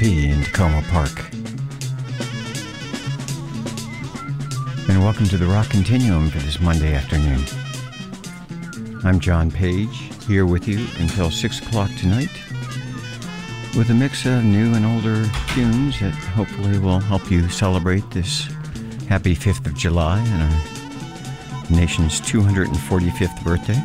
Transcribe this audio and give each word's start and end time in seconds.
In 0.00 0.42
Takoma 0.42 0.80
Park. 0.90 1.10
And 4.88 5.02
welcome 5.02 5.26
to 5.26 5.36
the 5.36 5.46
Rock 5.46 5.70
Continuum 5.70 6.30
for 6.30 6.38
this 6.38 6.60
Monday 6.60 6.94
afternoon. 6.94 7.42
I'm 9.02 9.18
John 9.18 9.50
Page, 9.50 10.10
here 10.28 10.46
with 10.46 10.68
you 10.68 10.86
until 11.00 11.32
6 11.32 11.60
o'clock 11.66 11.90
tonight 11.98 12.30
with 13.76 13.90
a 13.90 13.94
mix 13.94 14.24
of 14.24 14.44
new 14.44 14.72
and 14.74 14.86
older 14.86 15.28
tunes 15.48 15.98
that 15.98 16.14
hopefully 16.14 16.78
will 16.78 17.00
help 17.00 17.28
you 17.28 17.48
celebrate 17.48 18.08
this 18.12 18.46
happy 19.08 19.34
5th 19.34 19.66
of 19.66 19.74
July 19.74 20.20
and 20.20 20.42
our 20.42 21.70
nation's 21.76 22.20
245th 22.20 23.42
birthday. 23.42 23.82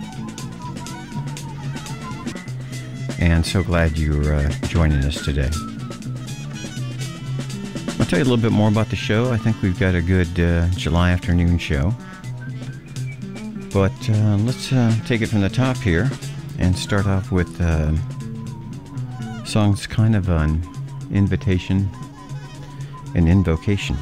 And 3.20 3.44
so 3.44 3.64
glad 3.64 3.98
you're 3.98 4.36
uh, 4.36 4.52
joining 4.68 5.04
us 5.06 5.26
today. 5.26 5.50
Tell 8.14 8.20
you 8.20 8.26
a 8.26 8.30
little 8.30 8.50
bit 8.50 8.52
more 8.52 8.70
about 8.70 8.90
the 8.90 8.96
show. 8.96 9.32
I 9.32 9.38
think 9.38 9.60
we've 9.64 9.80
got 9.80 9.96
a 9.96 10.02
good 10.04 10.40
uh, 10.40 10.68
July 10.76 11.10
afternoon 11.10 11.58
show. 11.58 11.92
But 13.74 13.92
uh, 14.08 14.38
let's 14.38 14.72
uh, 14.72 14.96
take 15.08 15.22
it 15.22 15.30
from 15.30 15.42
the 15.42 15.50
top 15.50 15.78
here 15.78 16.12
and 16.60 16.78
start 16.78 17.08
off 17.08 17.32
with 17.32 17.60
uh, 17.60 17.96
song's 19.46 19.88
kind 19.88 20.16
of 20.16 20.30
an 20.30 20.62
invitation, 21.12 21.90
an 23.16 23.28
invocation. 23.28 23.98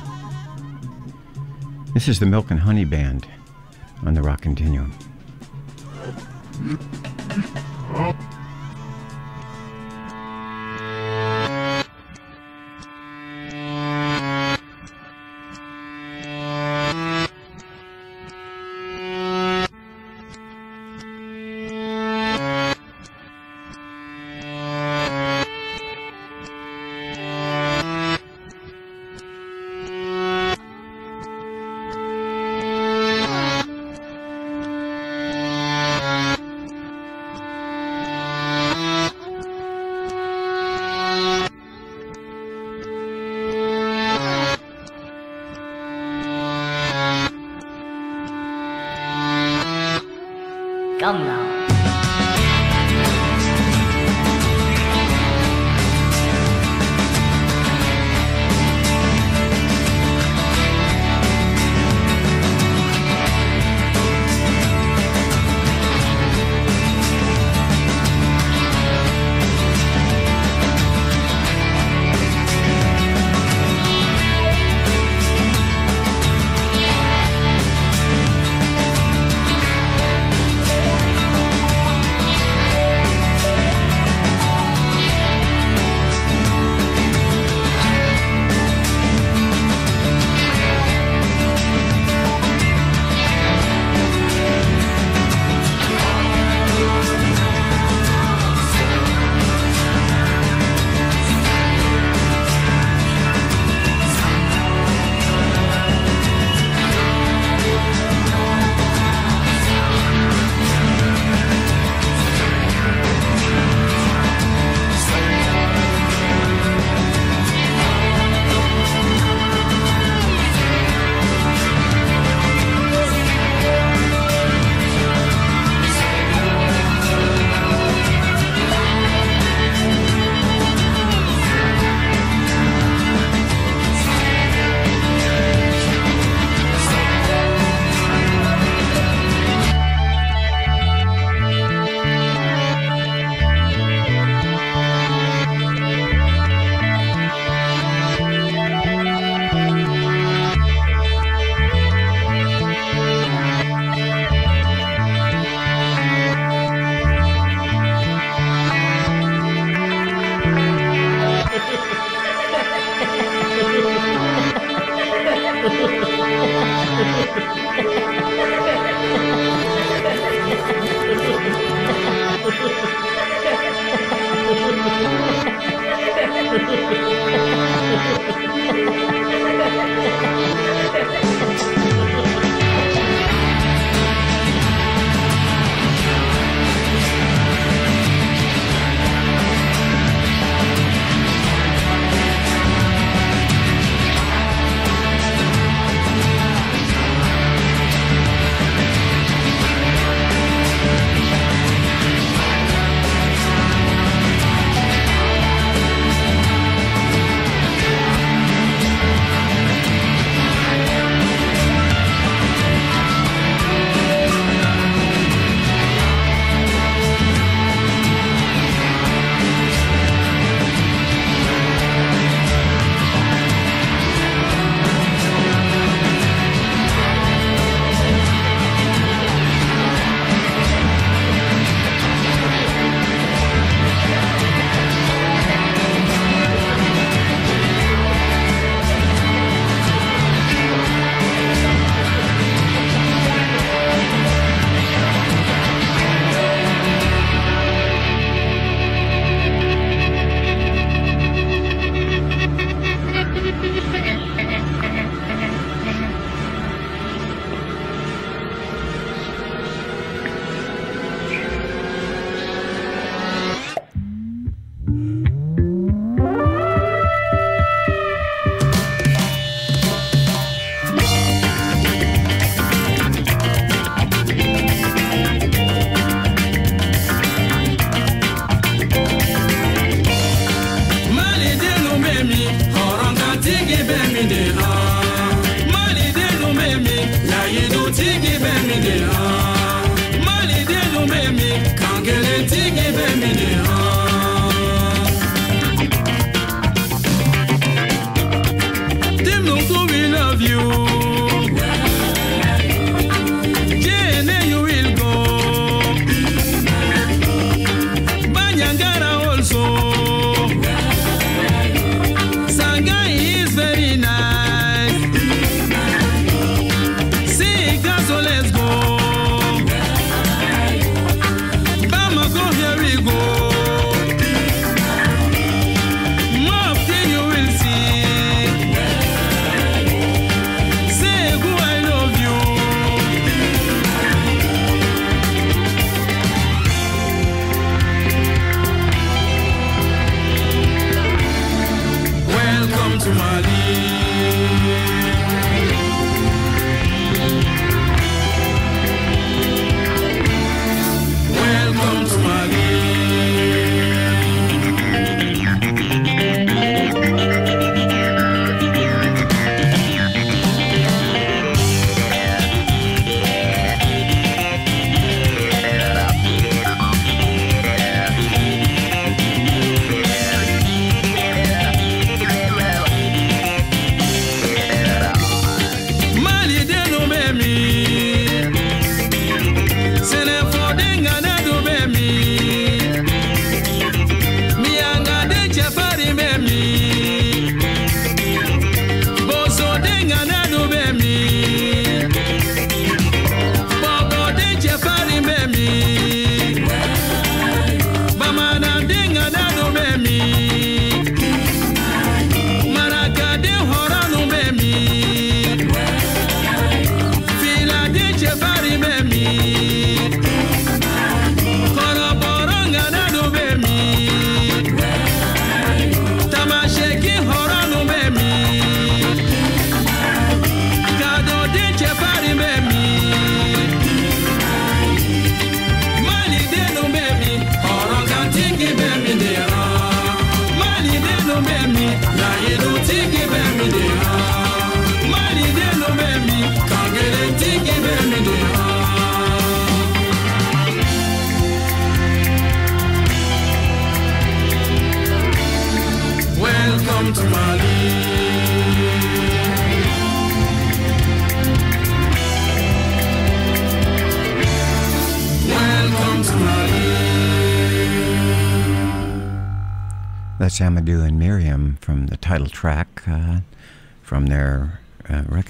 This 1.93 2.09
is 2.09 2.19
the 2.19 2.25
Milk 2.25 2.51
and 2.51 2.59
Honey 2.59 2.83
Band 2.83 3.29
on 4.05 4.13
the 4.13 4.21
Rock 4.21 4.41
Continuum. 4.41 4.91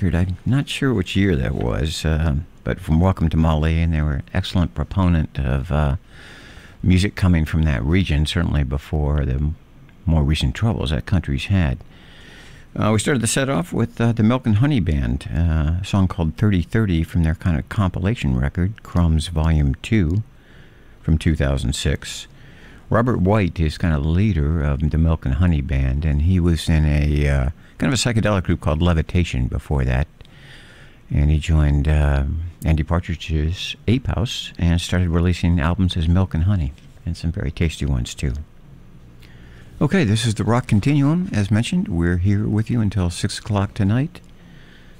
record. 0.02 0.16
I'm 0.16 0.38
not 0.46 0.68
sure 0.68 0.94
which 0.94 1.16
year 1.16 1.36
that 1.36 1.54
was, 1.54 2.06
uh, 2.06 2.38
but 2.64 2.80
from 2.80 3.00
Welcome 3.00 3.30
to 3.30 3.38
Mali, 3.38 3.82
and 3.82 3.94
they 3.94 4.02
were 4.02 4.16
an 4.16 4.24
excellent 4.34 4.74
proponent 4.74 5.38
of 5.38 5.72
uh, 5.72 5.98
music 6.82 7.16
coming 7.16 7.46
from 7.46 7.64
that 7.64 7.84
region, 7.84 8.26
certainly 8.26 8.64
before 8.64 9.26
the 9.26 9.52
more 10.06 10.24
recent 10.24 10.56
troubles 10.56 10.90
that 10.90 11.06
country's 11.06 11.46
had. 11.46 11.78
Uh, 12.76 12.90
we 12.94 13.00
started 13.00 13.22
the 13.22 13.28
set 13.28 13.50
off 13.50 13.74
with 13.74 14.02
uh, 14.02 14.12
the 14.12 14.24
Milk 14.24 14.48
and 14.48 14.56
Honey 14.56 14.80
Band, 14.80 15.26
a 15.26 15.82
song 15.84 16.08
called 16.08 16.36
3030 16.36 17.04
from 17.04 17.24
their 17.24 17.36
kind 17.36 17.60
of 17.60 17.70
compilation 17.70 18.40
record, 18.40 18.82
Crumbs 18.82 19.28
Volume 19.28 19.76
2 19.84 20.24
from 21.02 21.18
2006. 21.20 22.28
Robert 22.92 23.22
White 23.22 23.58
is 23.58 23.78
kind 23.78 23.96
of 23.96 24.06
leader 24.06 24.62
of 24.62 24.90
the 24.90 24.98
Milk 24.98 25.26
and 25.26 25.36
Honey 25.36 25.62
Band, 25.62 26.04
and 26.04 26.24
he 26.24 26.42
was 26.42 26.68
in 26.68 26.84
a 26.86 27.26
uh, 27.26 27.50
kind 27.78 27.94
of 27.94 27.94
a 27.94 27.96
psychedelic 27.96 28.44
group 28.44 28.60
called 28.60 28.82
Levitation 28.82 29.48
before 29.48 29.86
that. 29.86 30.10
And 31.10 31.32
he 31.32 31.40
joined 31.40 31.88
uh, 31.88 32.26
Andy 32.66 32.84
Partridge's 32.84 33.78
Ape 33.88 34.08
House 34.08 34.52
and 34.60 34.82
started 34.82 35.08
releasing 35.08 35.58
albums 35.58 35.96
as 35.96 36.10
Milk 36.10 36.34
and 36.34 36.44
Honey, 36.44 36.74
and 37.06 37.16
some 37.16 37.32
very 37.32 37.50
tasty 37.50 37.86
ones 37.86 38.14
too. 38.14 38.34
Okay, 39.80 40.04
this 40.04 40.26
is 40.26 40.36
the 40.36 40.44
Rock 40.44 40.68
Continuum. 40.68 41.30
As 41.32 41.50
mentioned, 41.50 41.88
we're 41.88 42.18
here 42.18 42.46
with 42.46 42.70
you 42.70 42.82
until 42.82 43.10
6 43.10 43.40
o'clock 43.40 43.74
tonight. 43.74 44.20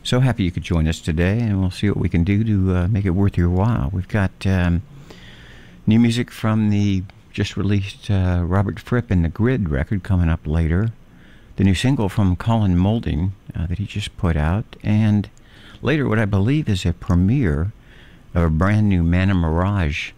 So 0.02 0.22
happy 0.22 0.46
you 0.46 0.52
could 0.52 0.64
join 0.64 0.88
us 0.88 1.02
today, 1.02 1.40
and 1.42 1.60
we'll 1.60 1.72
see 1.72 1.90
what 1.90 1.98
we 1.98 2.08
can 2.08 2.24
do 2.24 2.46
to 2.46 2.74
uh, 2.74 2.88
make 2.88 3.04
it 3.04 3.10
worth 3.10 3.36
your 3.36 3.50
while. 3.50 3.90
We've 3.92 4.08
got 4.08 4.32
um, 4.48 4.82
new 5.86 6.00
music 6.00 6.32
from 6.32 6.70
the 6.70 7.04
just 7.32 7.58
released 7.58 8.10
uh, 8.12 8.44
Robert 8.46 8.80
Fripp 8.80 9.10
and 9.10 9.24
the 9.24 9.30
Grid 9.30 9.70
record 9.70 10.04
coming 10.04 10.30
up 10.30 10.46
later. 10.46 10.92
The 11.56 11.64
new 11.64 11.76
single 11.76 12.10
from 12.10 12.36
Colin 12.36 12.78
Moulding 12.78 13.34
uh, 13.56 13.68
that 13.68 13.78
he 13.78 13.86
just 13.86 14.18
put 14.18 14.36
out. 14.36 14.76
And 14.84 15.30
later, 15.82 16.08
what 16.08 16.20
I 16.20 16.26
believe 16.26 16.68
is 16.70 16.86
a 16.86 16.94
premiere 16.94 17.72
of 18.34 18.44
a 18.44 18.50
brand 18.50 18.90
new 18.90 19.04
Manna/Mirage 19.04 20.12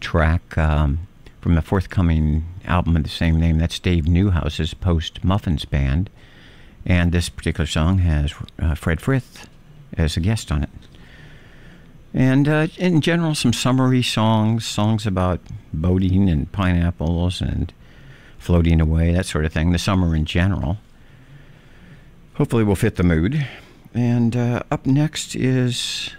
track 0.00 0.56
um, 0.58 1.00
from 1.40 1.54
the 1.54 1.62
forthcoming 1.62 2.44
album 2.64 2.96
of 2.96 3.02
the 3.02 3.08
same 3.08 3.38
name. 3.38 3.58
That's 3.58 3.78
Dave 3.78 4.06
Newhouse's 4.06 4.74
Post 4.74 5.24
Muffins 5.24 5.64
Band. 5.64 6.10
And 6.86 7.12
this 7.12 7.28
particular 7.28 7.66
song 7.66 7.98
has 7.98 8.34
uh, 8.58 8.74
Fred 8.74 9.00
Frith 9.00 9.48
as 9.96 10.16
a 10.16 10.20
guest 10.20 10.50
on 10.50 10.62
it. 10.62 10.70
And 12.12 12.48
uh, 12.48 12.66
in 12.76 13.00
general, 13.00 13.34
some 13.34 13.52
summery 13.52 14.02
songs, 14.02 14.66
songs 14.66 15.06
about 15.06 15.40
boating 15.72 16.28
and 16.28 16.50
pineapples 16.50 17.40
and 17.40 17.72
floating 18.38 18.80
away, 18.80 19.12
that 19.12 19.26
sort 19.26 19.44
of 19.44 19.52
thing. 19.52 19.70
The 19.70 19.78
summer 19.78 20.14
in 20.16 20.24
general. 20.24 20.78
Hopefully, 22.34 22.64
will 22.64 22.74
fit 22.74 22.96
the 22.96 23.02
mood. 23.02 23.46
And 23.94 24.34
uh, 24.36 24.62
up 24.70 24.86
next 24.86 25.36
is 25.36 26.10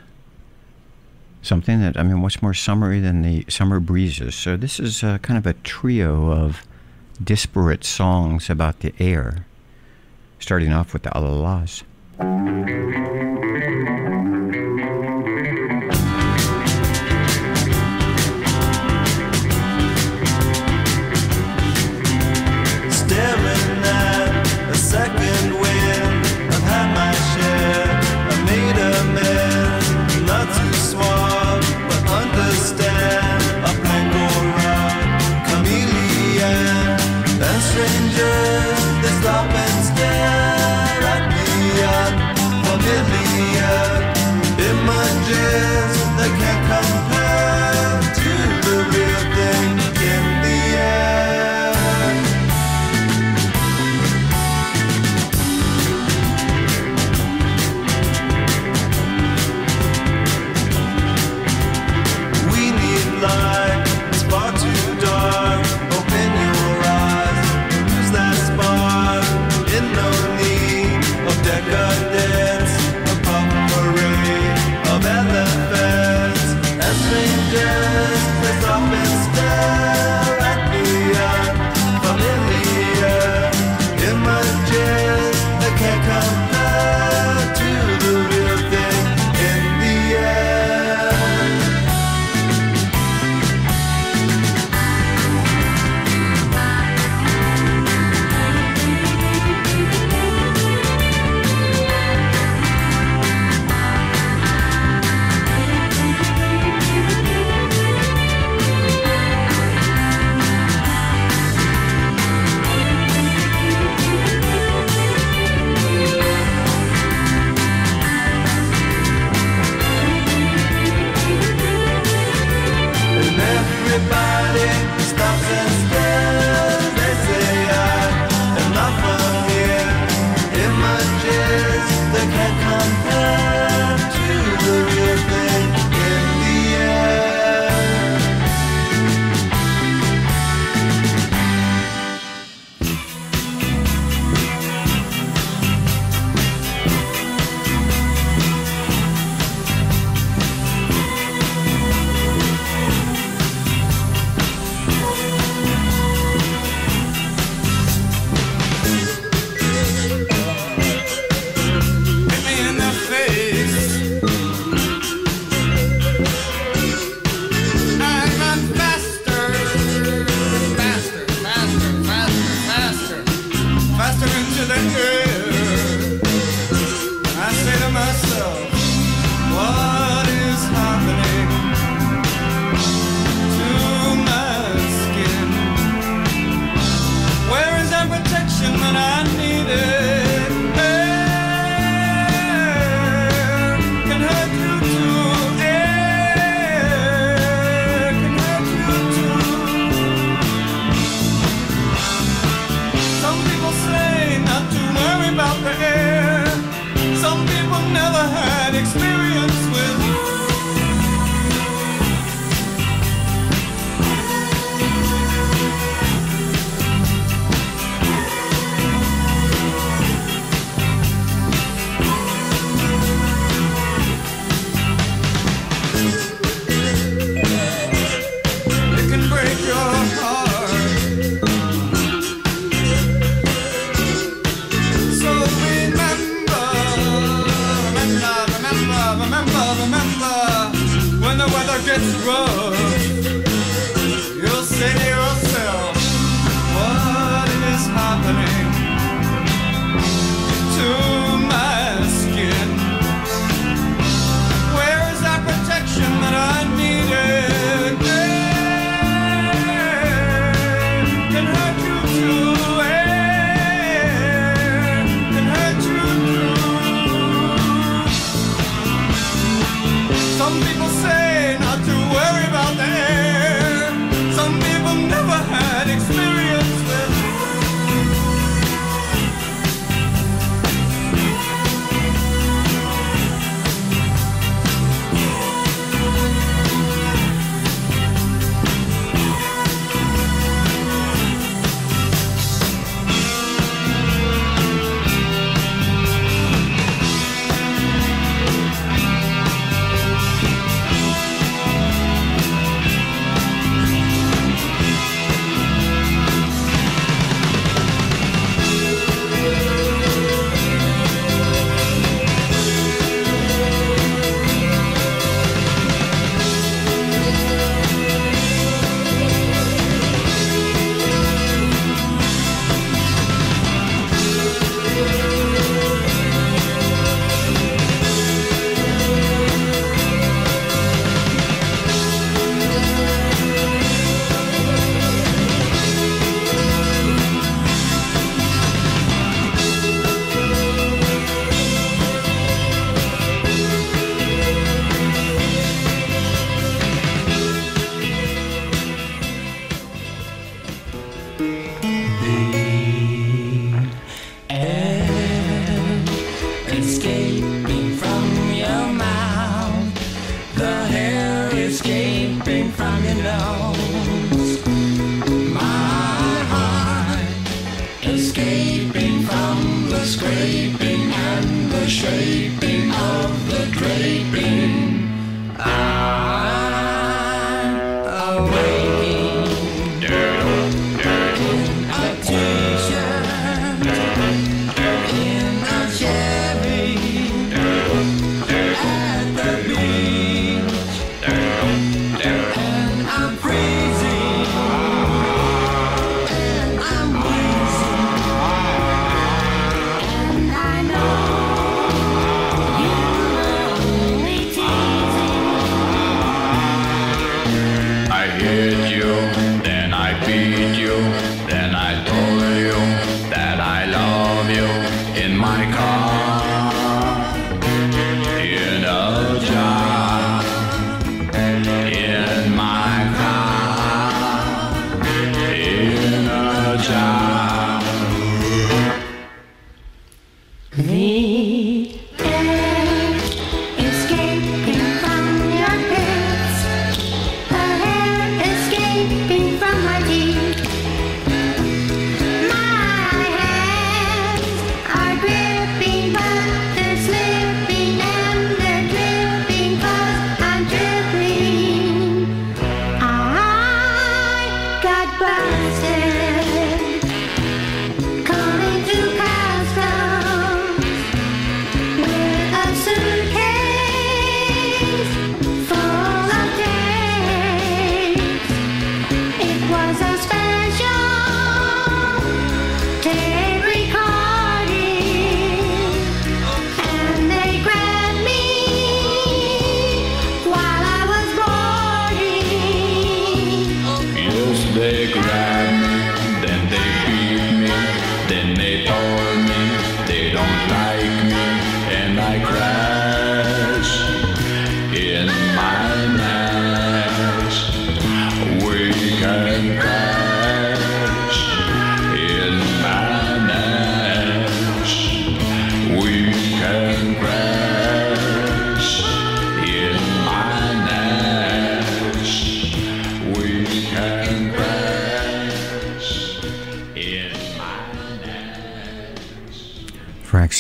something 1.41 1.81
that, 1.81 1.97
I 1.97 2.03
mean, 2.03 2.21
what's 2.21 2.41
more 2.41 2.53
summery 2.53 2.99
than 2.99 3.21
the 3.21 3.45
summer 3.49 3.79
breezes? 3.79 4.35
So, 4.35 4.55
this 4.55 4.79
is 4.79 5.03
uh, 5.03 5.17
kind 5.19 5.37
of 5.37 5.47
a 5.47 5.53
trio 5.53 6.31
of 6.31 6.63
disparate 7.21 7.83
songs 7.83 8.49
about 8.49 8.79
the 8.79 8.93
air, 8.99 9.45
starting 10.39 10.71
off 10.71 10.93
with 10.93 11.03
the 11.03 11.13
Allah-Las. 11.13 11.83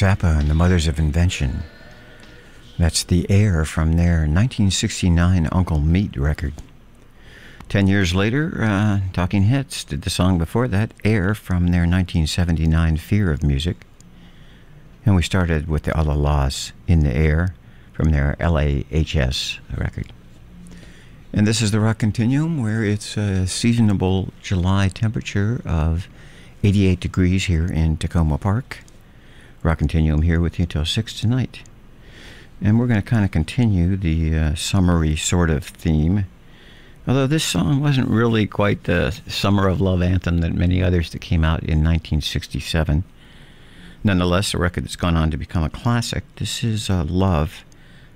Zappa 0.01 0.39
and 0.39 0.49
the 0.49 0.55
Mothers 0.55 0.87
of 0.87 0.97
Invention. 0.97 1.61
That's 2.79 3.03
the 3.03 3.29
air 3.29 3.65
from 3.65 3.93
their 3.93 4.21
1969 4.21 5.47
Uncle 5.51 5.79
Meat 5.79 6.17
record. 6.17 6.55
Ten 7.69 7.85
years 7.85 8.15
later, 8.15 8.63
uh, 8.63 9.01
Talking 9.13 9.43
Heads 9.43 9.83
did 9.83 10.01
the 10.01 10.09
song 10.09 10.39
before 10.39 10.67
that, 10.69 10.91
Air, 11.03 11.35
from 11.35 11.67
their 11.67 11.81
1979 11.81 12.97
Fear 12.97 13.31
of 13.31 13.43
Music. 13.43 13.85
And 15.05 15.15
we 15.15 15.21
started 15.21 15.67
with 15.67 15.83
the 15.83 15.95
Allah-Las 15.95 16.71
in 16.87 17.01
the 17.01 17.15
Air 17.15 17.53
from 17.93 18.09
their 18.09 18.35
LAHS 18.39 19.59
record. 19.77 20.11
And 21.31 21.45
this 21.45 21.61
is 21.61 21.69
the 21.69 21.79
Rock 21.79 21.99
Continuum, 21.99 22.59
where 22.59 22.83
it's 22.83 23.17
a 23.17 23.45
seasonable 23.45 24.33
July 24.41 24.87
temperature 24.87 25.61
of 25.63 26.07
88 26.63 26.99
degrees 26.99 27.45
here 27.45 27.67
in 27.67 27.97
Takoma 27.97 28.41
Park. 28.41 28.79
Rock 29.63 29.77
Continuum 29.77 30.23
here 30.23 30.41
with 30.41 30.57
you 30.57 30.63
until 30.63 30.85
6 30.85 31.19
tonight. 31.19 31.61
And 32.61 32.79
we're 32.79 32.87
going 32.87 33.01
to 33.01 33.07
kind 33.07 33.23
of 33.23 33.29
continue 33.29 33.95
the 33.95 34.35
uh, 34.35 34.55
summery 34.55 35.15
sort 35.15 35.51
of 35.51 35.63
theme. 35.63 36.25
Although 37.07 37.27
this 37.27 37.43
song 37.43 37.79
wasn't 37.79 38.07
really 38.07 38.47
quite 38.47 38.85
the 38.85 39.11
Summer 39.27 39.67
of 39.67 39.79
Love 39.79 40.01
anthem 40.01 40.39
that 40.39 40.53
many 40.53 40.81
others 40.81 41.11
that 41.11 41.21
came 41.21 41.43
out 41.43 41.59
in 41.59 41.83
1967. 41.83 43.03
Nonetheless, 44.03 44.53
a 44.55 44.57
record 44.57 44.83
that's 44.83 44.95
gone 44.95 45.15
on 45.15 45.29
to 45.29 45.37
become 45.37 45.63
a 45.63 45.69
classic. 45.69 46.23
This 46.37 46.63
is 46.63 46.89
uh, 46.89 47.03
Love 47.03 47.63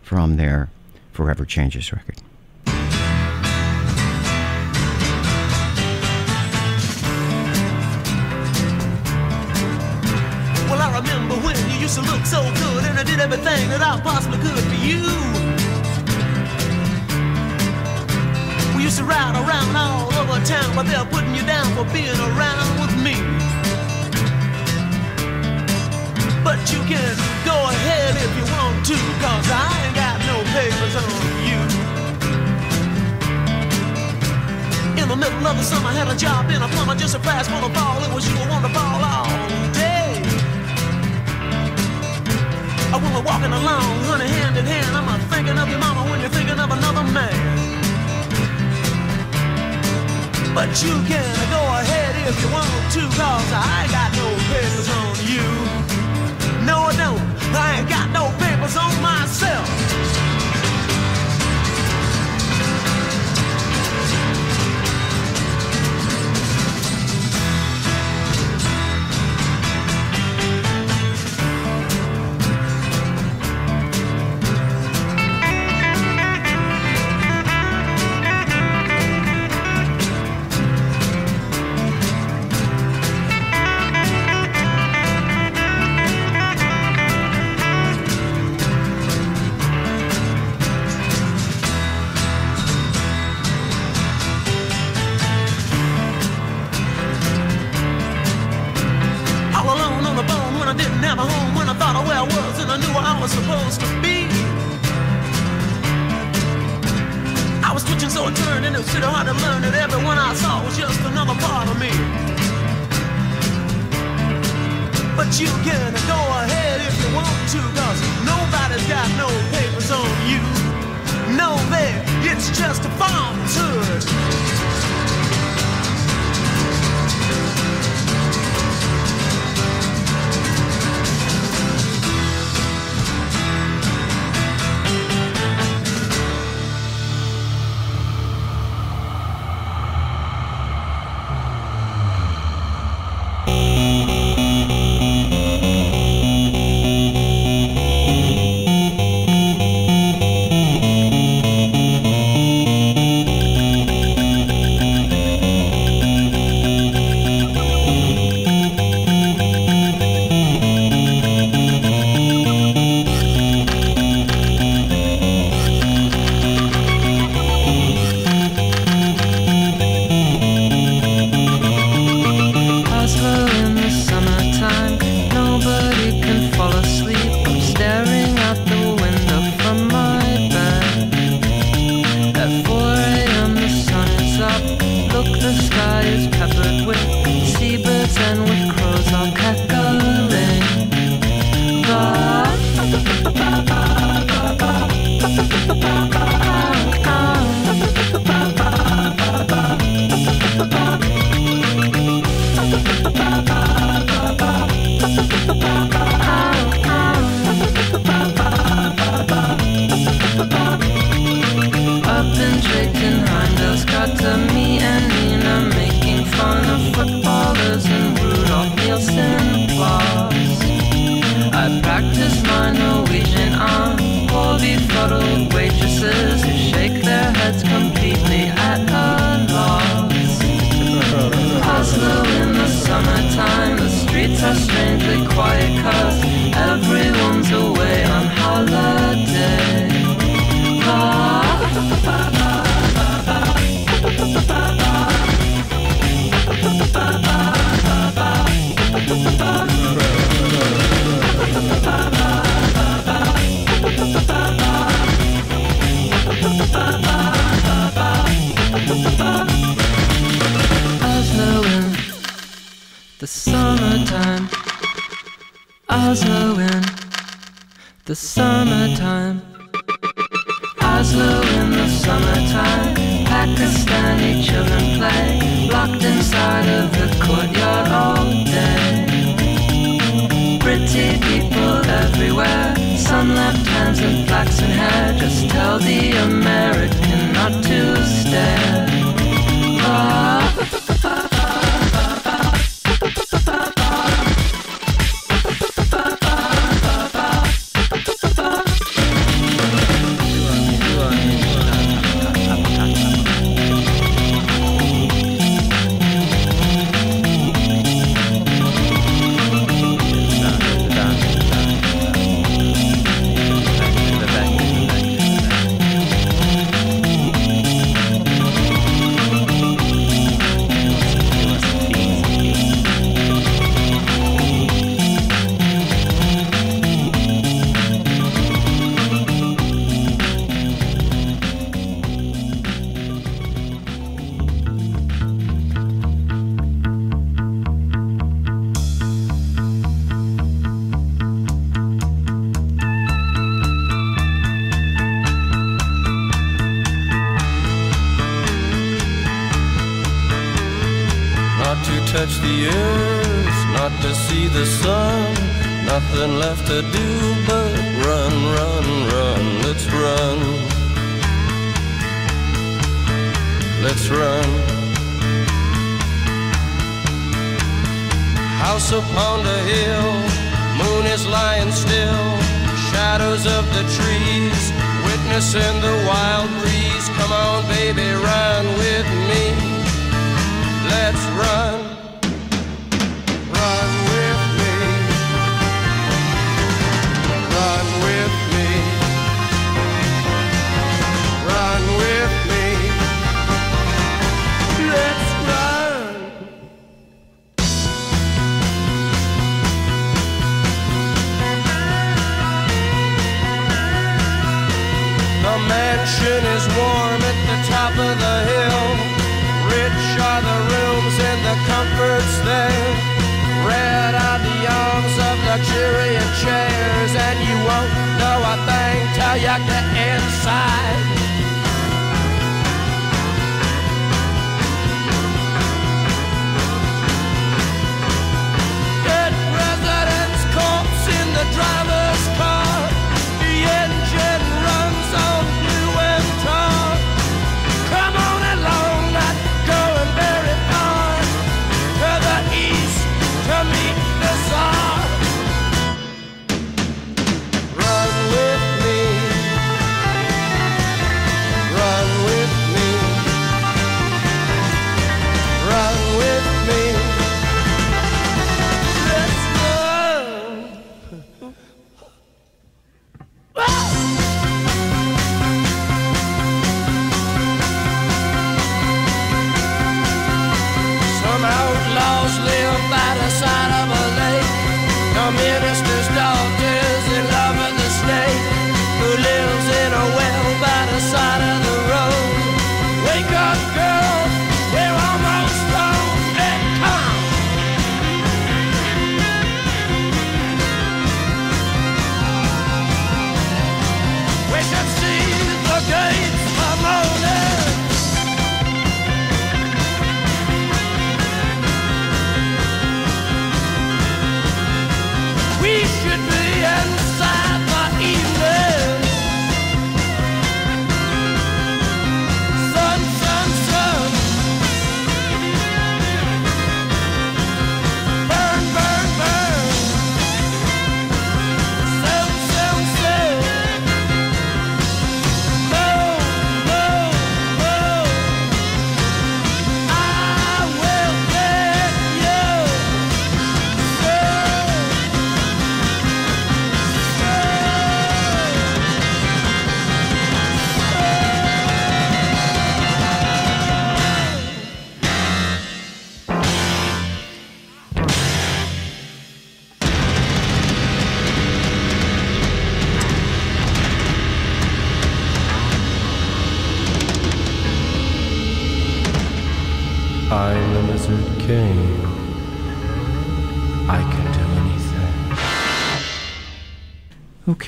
from 0.02 0.38
their 0.38 0.70
Forever 1.14 1.46
Changes 1.46 1.94
record. 1.94 2.25
To 11.96 12.02
look 12.12 12.26
so 12.26 12.44
good, 12.60 12.84
and 12.84 13.00
I 13.00 13.04
did 13.04 13.22
everything 13.22 13.70
that 13.72 13.80
I 13.80 13.96
possibly 14.04 14.36
could 14.44 14.60
for 14.68 14.80
you. 14.84 15.00
We 18.76 18.84
used 18.84 19.00
to 19.00 19.08
ride 19.08 19.32
around 19.40 19.72
all 19.80 20.12
over 20.20 20.36
town, 20.44 20.76
but 20.76 20.92
they're 20.92 21.08
putting 21.08 21.32
you 21.32 21.48
down 21.48 21.72
for 21.72 21.88
being 21.96 22.20
around 22.20 22.68
with 22.84 22.92
me. 23.00 23.16
But 26.44 26.60
you 26.68 26.84
can 26.84 27.16
go 27.48 27.56
ahead 27.56 28.12
if 28.20 28.32
you 28.36 28.46
want 28.52 28.84
to, 28.92 29.00
cause 29.24 29.48
I 29.48 29.64
ain't 29.88 29.96
got 29.96 30.20
no 30.28 30.44
papers 30.52 30.96
on 31.00 31.16
you. 31.48 31.60
In 35.00 35.08
the 35.08 35.16
middle 35.16 35.48
of 35.48 35.56
the 35.56 35.64
summer, 35.64 35.88
I 35.88 35.94
had 35.96 36.12
a 36.12 36.18
job 36.20 36.52
in 36.52 36.60
a 36.60 36.68
plumber, 36.76 37.00
just 37.00 37.16
a 37.16 37.24
pass 37.24 37.48
for 37.48 37.64
the 37.64 37.72
ball. 37.72 38.04
It 38.04 38.12
was 38.12 38.28
you 38.28 38.36
who 38.36 38.50
won 38.52 38.64
the 38.68 38.74
ball 38.76 39.00
all 39.00 39.32
day. 39.72 39.85
Oh, 42.96 42.98
when 42.98 43.14
we're 43.14 43.28
walking 43.28 43.52
along, 43.52 44.08
honey, 44.08 44.26
hand 44.26 44.56
in 44.56 44.66
hand, 44.66 44.96
I'm 44.96 45.04
a 45.12 45.20
thinking 45.28 45.58
of 45.58 45.68
your 45.68 45.80
mama 45.80 46.10
when 46.10 46.22
you're 46.22 46.30
thinking 46.30 46.58
of 46.58 46.72
another 46.72 47.04
man. 47.04 47.36
But 50.56 50.72
you 50.80 50.96
can 51.04 51.36
go 51.52 51.60
ahead 51.76 52.16
if 52.24 52.40
you 52.40 52.48
want 52.56 52.72
to, 52.96 53.04
cause 53.20 53.52
I 53.52 53.84
ain't 53.84 53.92
got 53.92 54.16
no 54.16 54.32
papers 54.48 54.88
on 54.96 55.12
you. 55.28 55.44
No, 56.64 56.88
I 56.88 56.96
don't. 56.96 57.20
I 57.52 57.80
ain't 57.80 57.90
got 57.90 58.08
no 58.16 58.32
papers 58.40 58.78
on 58.78 58.96
myself. 59.04 60.14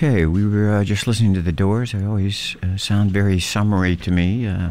Okay, 0.07 0.25
we 0.25 0.47
were 0.47 0.71
uh, 0.71 0.83
just 0.85 1.05
listening 1.05 1.33
to 1.33 1.41
the 1.41 1.51
Doors. 1.51 1.91
They 1.91 2.05
always 2.05 2.55
uh, 2.63 2.77
sound 2.77 3.11
very 3.11 3.41
summery 3.41 3.97
to 3.97 4.09
me, 4.09 4.47
uh, 4.47 4.69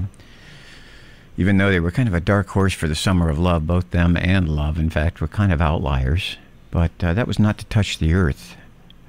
even 1.37 1.59
though 1.59 1.71
they 1.71 1.79
were 1.79 1.91
kind 1.91 2.09
of 2.09 2.15
a 2.15 2.21
dark 2.21 2.49
horse 2.49 2.73
for 2.73 2.89
the 2.89 2.95
summer 2.95 3.29
of 3.29 3.39
love. 3.39 3.67
Both 3.67 3.91
them 3.91 4.17
and 4.17 4.49
Love, 4.49 4.79
in 4.79 4.89
fact, 4.89 5.21
were 5.21 5.29
kind 5.29 5.53
of 5.53 5.61
outliers. 5.61 6.39
But 6.71 6.93
uh, 7.03 7.13
that 7.13 7.27
was 7.27 7.39
not 7.39 7.59
to 7.59 7.67
touch 7.67 7.99
the 7.99 8.15
earth 8.15 8.57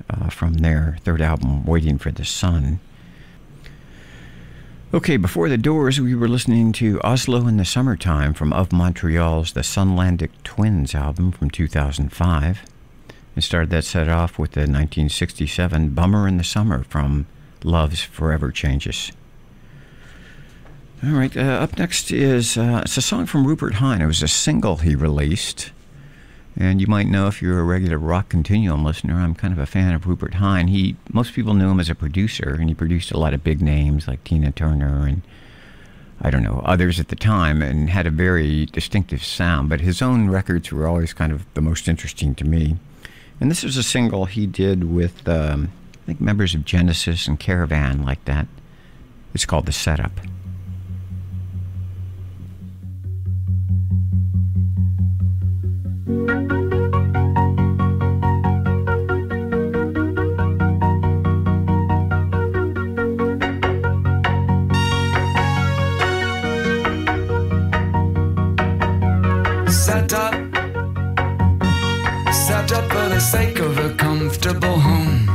uh, 0.09 0.27
from 0.29 0.55
their 0.55 0.97
third 1.05 1.21
album, 1.21 1.65
Waiting 1.65 1.97
for 1.97 2.11
the 2.11 2.25
Sun. 2.25 2.81
Okay, 4.93 5.15
before 5.15 5.47
the 5.47 5.57
Doors, 5.57 6.01
we 6.01 6.13
were 6.13 6.27
listening 6.27 6.73
to 6.73 6.99
Oslo 7.05 7.47
in 7.47 7.55
the 7.55 7.63
Summertime 7.63 8.33
from 8.33 8.51
Of 8.51 8.73
Montreal's 8.73 9.53
The 9.53 9.63
Sunlandic 9.63 10.31
Twins 10.43 10.93
album 10.93 11.31
from 11.31 11.49
2005 11.49 12.65
and 13.37 13.43
started 13.43 13.69
that 13.69 13.83
set 13.83 14.09
off 14.09 14.39
with 14.39 14.53
the 14.53 14.61
1967 14.61 15.89
Bummer 15.89 16.27
in 16.27 16.37
the 16.37 16.43
Summer 16.43 16.83
from 16.85 17.27
Love's 17.63 18.01
Forever 18.01 18.51
Changes. 18.51 19.11
All 21.03 21.11
right, 21.11 21.37
uh, 21.37 21.41
up 21.41 21.77
next 21.77 22.11
is 22.11 22.57
uh, 22.57 22.81
it's 22.83 22.97
a 22.97 23.01
song 23.03 23.27
from 23.27 23.45
Rupert 23.45 23.75
Hine. 23.75 24.01
It 24.01 24.07
was 24.07 24.23
a 24.23 24.27
single 24.27 24.77
he 24.77 24.95
released. 24.95 25.69
And 26.59 26.81
you 26.81 26.87
might 26.87 27.05
know 27.05 27.27
if 27.27 27.39
you're 27.39 27.59
a 27.59 27.63
regular 27.63 27.99
Rock 27.99 28.29
Continuum 28.29 28.83
listener, 28.83 29.13
I'm 29.13 29.35
kind 29.35 29.53
of 29.53 29.59
a 29.59 29.67
fan 29.67 29.93
of 29.93 30.07
Rupert 30.07 30.33
Hine. 30.33 30.69
He 30.69 30.95
most 31.13 31.33
people 31.33 31.53
knew 31.53 31.69
him 31.69 31.79
as 31.79 31.91
a 31.91 31.95
producer, 31.95 32.57
and 32.59 32.69
he 32.69 32.73
produced 32.73 33.11
a 33.11 33.19
lot 33.19 33.35
of 33.35 33.43
big 33.43 33.61
names 33.61 34.07
like 34.07 34.23
Tina 34.23 34.51
Turner 34.51 35.05
and 35.05 35.21
I 36.19 36.31
don't 36.31 36.41
know 36.41 36.63
others 36.65 36.99
at 36.99 37.09
the 37.09 37.15
time, 37.15 37.61
and 37.61 37.91
had 37.91 38.07
a 38.07 38.09
very 38.09 38.65
distinctive 38.65 39.23
sound. 39.23 39.69
But 39.69 39.81
his 39.81 40.01
own 40.01 40.31
records 40.31 40.71
were 40.71 40.87
always 40.87 41.13
kind 41.13 41.31
of 41.31 41.45
the 41.53 41.61
most 41.61 41.87
interesting 41.87 42.33
to 42.33 42.43
me. 42.43 42.77
And 43.39 43.51
this 43.51 43.63
is 43.63 43.77
a 43.77 43.83
single 43.83 44.25
he 44.25 44.47
did 44.47 44.83
with, 44.83 45.27
um, 45.27 45.71
I 45.93 46.05
think, 46.07 46.19
members 46.21 46.55
of 46.55 46.65
Genesis 46.65 47.27
and 47.27 47.39
Caravan, 47.39 48.03
like 48.03 48.25
that. 48.25 48.47
It's 49.33 49.45
called 49.45 49.67
The 49.67 49.71
Setup. 49.71 50.19
Set 69.69 70.13
up. 70.13 70.26
comfortable 74.47 74.79
home. 74.79 75.25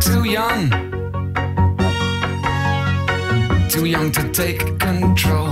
Too 0.00 0.24
young, 0.24 0.70
too 3.68 3.86
young 3.86 4.12
to 4.12 4.28
take 4.32 4.78
control. 4.78 5.48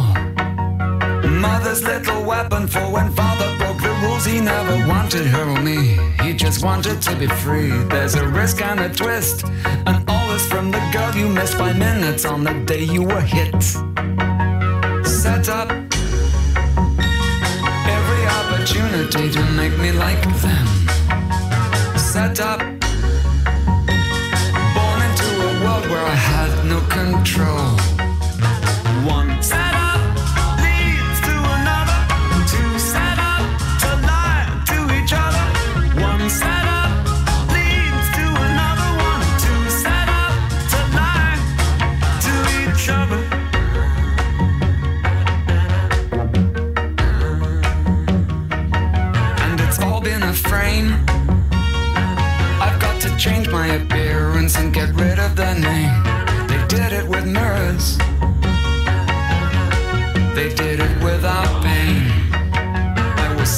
Mother's 1.41 1.83
little 1.83 2.23
weapon 2.25 2.69
for 2.69 2.91
when 2.93 3.11
father 3.13 3.57
broke 3.59 3.81
the 3.83 3.93
rules. 4.03 4.25
He 4.25 4.41
never 4.41 4.87
wanted 4.87 5.27
her 5.27 5.49
or 5.51 5.61
me, 5.61 5.99
he 6.23 6.33
just 6.33 6.65
wanted 6.65 7.03
to 7.03 7.17
be 7.17 7.27
free. 7.27 7.71
There's 7.89 8.15
a 8.15 8.27
risk 8.29 8.63
and 8.63 8.81
a 8.81 8.89
twist, 8.89 9.45
and 9.87 10.09
all 10.09 10.29
this 10.29 10.47
from 10.47 10.71
the 10.71 10.83
girl 10.93 11.15
you 11.17 11.29
missed 11.29 11.59
by 11.59 11.73
minutes 11.73 12.25
on 12.25 12.45
the 12.45 12.55
day 12.65 12.85
you 12.85 13.03
were 13.03 13.21
hit. 13.21 13.63
Set 15.05 15.49
up 15.49 15.71
every 17.99 18.25
opportunity 18.39 19.31
to 19.31 19.43
make 19.57 19.77
me 19.79 19.91
like 19.91 20.23
them 20.41 20.82
set 22.13 22.41
up. 22.41 22.59
Born 22.59 22.69
into 25.09 25.29
a 25.49 25.65
world 25.65 25.87
where 25.89 26.05
I 26.05 26.15
had 26.15 26.51
no 26.67 26.81
control. 26.91 27.92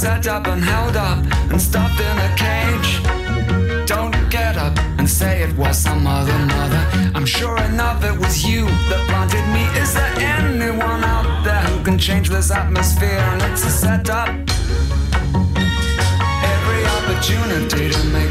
set 0.05 0.27
up 0.27 0.47
and 0.49 0.63
held 0.63 0.97
up 0.97 1.19
and 1.51 1.59
stuffed 1.59 1.99
in 1.99 2.17
a 2.29 2.31
cage. 2.37 2.91
Don't 3.87 4.15
get 4.29 4.55
up 4.59 4.79
and 4.99 5.09
say 5.09 5.43
it 5.43 5.57
was 5.57 5.79
some 5.79 6.07
other 6.07 6.39
mother. 6.55 6.83
I'm 7.15 7.25
sure 7.25 7.57
enough 7.63 8.05
it 8.05 8.15
was 8.19 8.45
you 8.45 8.67
that 8.91 9.03
planted 9.09 9.47
me. 9.57 9.65
Is 9.81 9.95
there 9.95 10.15
anyone 10.19 11.03
out 11.15 11.43
there 11.43 11.63
who 11.71 11.83
can 11.83 11.99
change 11.99 12.29
this 12.29 12.51
atmosphere? 12.51 13.25
And 13.31 13.41
it's 13.51 13.65
a 13.65 13.71
setup. 13.71 14.29
Every 16.53 16.83
opportunity 16.97 17.89
to 17.89 18.05
make. 18.09 18.24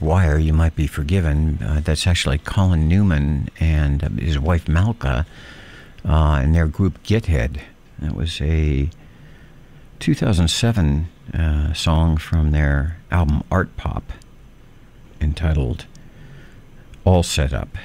wire, 0.00 0.38
You 0.38 0.52
Might 0.52 0.76
Be 0.76 0.86
Forgiven. 0.86 1.58
Uh, 1.62 1.80
that's 1.82 2.06
actually 2.06 2.38
Colin 2.38 2.88
Newman 2.88 3.48
and 3.60 4.04
uh, 4.04 4.08
his 4.10 4.38
wife 4.38 4.68
Malka 4.68 5.26
uh, 6.04 6.40
and 6.42 6.54
their 6.54 6.66
group 6.66 7.02
Githead. 7.02 7.60
That 7.98 8.14
was 8.14 8.40
a 8.40 8.90
2007 9.98 11.08
uh, 11.34 11.72
song 11.72 12.16
from 12.16 12.50
their 12.52 12.98
album 13.10 13.42
Art 13.50 13.76
Pop 13.76 14.12
entitled 15.20 15.86
All 17.04 17.22
Set 17.22 17.52
Up, 17.52 17.76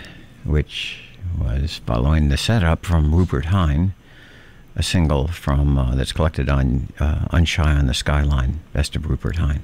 which 0.43 0.99
was 1.39 1.81
following 1.85 2.29
the 2.29 2.37
setup 2.37 2.85
from 2.85 3.13
Rupert 3.13 3.45
Hine 3.45 3.93
a 4.75 4.83
single 4.83 5.27
from 5.27 5.77
uh, 5.77 5.95
that's 5.95 6.11
collected 6.11 6.49
on 6.49 6.89
uh, 6.99 7.25
Unshy 7.31 7.63
on 7.63 7.87
the 7.87 7.93
Skyline, 7.93 8.59
Best 8.73 8.95
of 8.95 9.05
Rupert 9.07 9.37
Hine. 9.37 9.61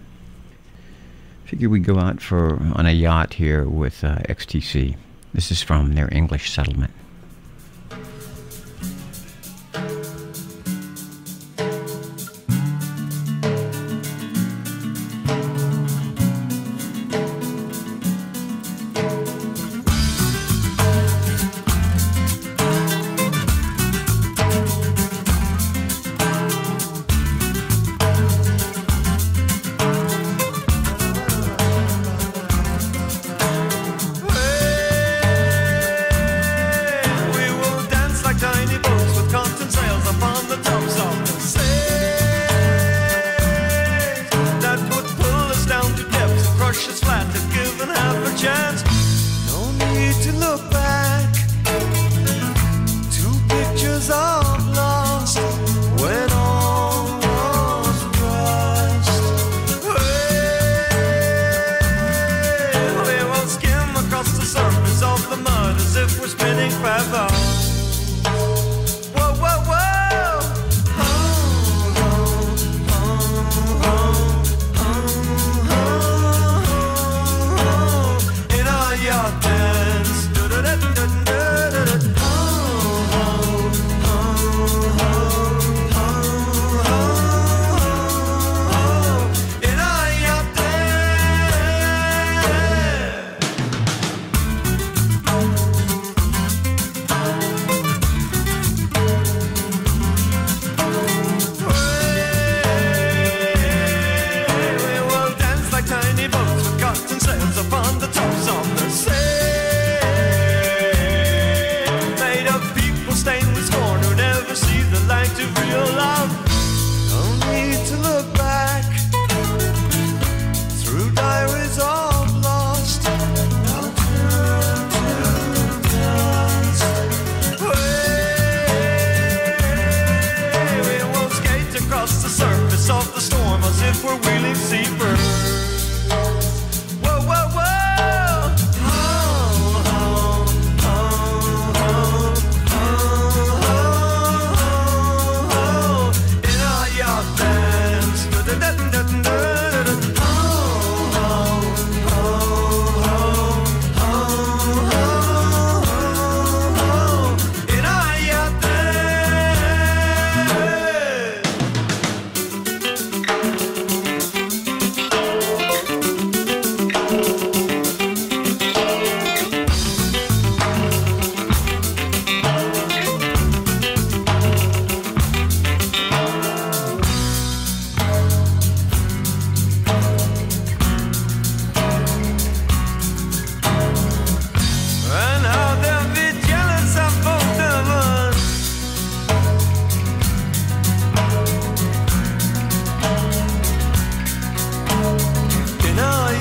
Figure 1.50 1.68
we 1.68 1.80
go 1.80 1.98
out 1.98 2.22
for 2.22 2.62
on 2.76 2.86
a 2.86 2.92
yacht 2.92 3.34
here 3.34 3.68
with 3.68 4.04
uh, 4.04 4.18
XTC. 4.30 4.96
This 5.34 5.50
is 5.50 5.64
from 5.64 5.96
their 5.96 6.08
English 6.14 6.52
settlement. 6.52 6.94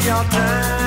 your 0.09 0.25
time. 0.25 0.78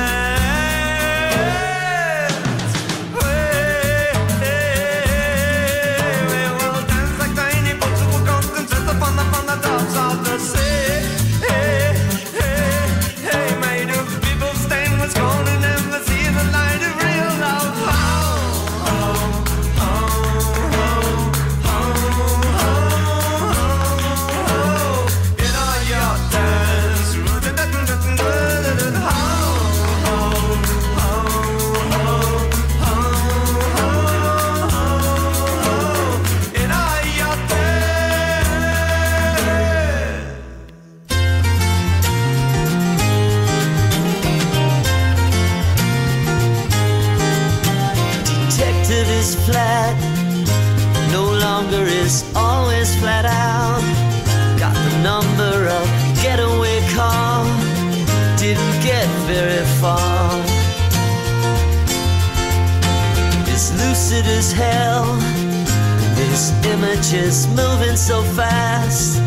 just 67.12 67.50
moving 67.50 67.98
so 67.98 68.24
fast, 68.40 69.20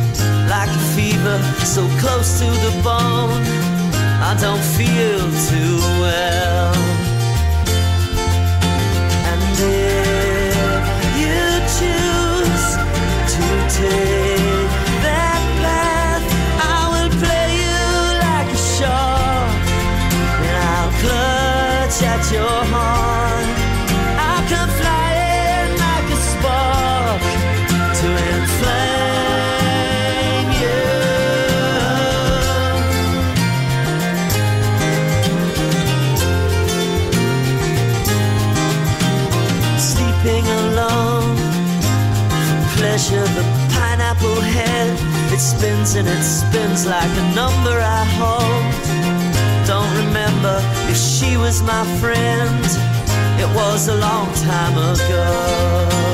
like 0.49 0.71
a 0.71 0.85
fever 0.97 1.39
so 1.67 1.87
close 2.01 2.39
to 2.39 2.47
the 2.47 2.81
bone. 2.83 3.45
I 4.25 4.35
don't 4.41 4.65
feel 4.79 5.21
too 5.51 5.74
and 45.97 46.09
it 46.09 46.23
spins 46.25 46.87
like 46.87 47.11
a 47.11 47.35
number 47.35 47.79
I 47.79 48.05
hold. 48.19 49.67
Don't 49.67 50.07
remember 50.07 50.59
if 50.91 50.97
she 50.97 51.37
was 51.37 51.63
my 51.63 51.85
friend. 52.01 52.65
It 53.41 53.49
was 53.55 53.89
a 53.89 53.95
long 53.95 54.33
time 54.35 54.77
ago. 54.77 56.14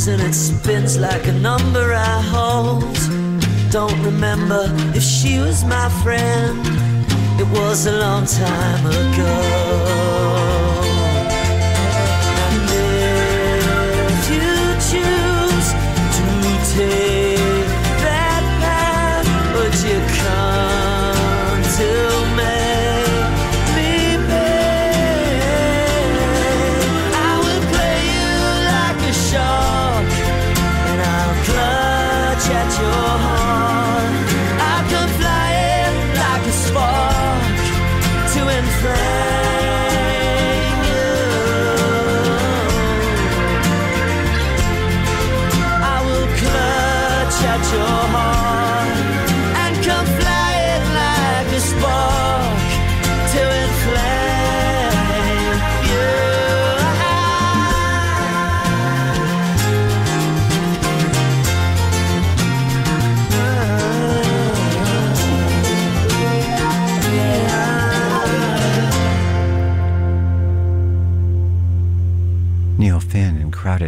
Spins 0.00 0.08
and 0.08 0.22
it 0.22 0.34
spins 0.34 0.98
like 0.98 1.26
a 1.26 1.32
number 1.32 1.92
I 1.92 2.20
hold. 2.32 2.82
Don't 3.70 4.02
remember 4.02 4.64
if 4.94 5.02
she 5.02 5.38
was 5.38 5.64
my 5.64 5.88
friend, 6.02 6.58
it 7.40 7.48
was 7.58 7.86
a 7.86 7.92
long 7.92 8.26
time 8.26 8.86
ago. 8.86 10.69
这 47.70 48.09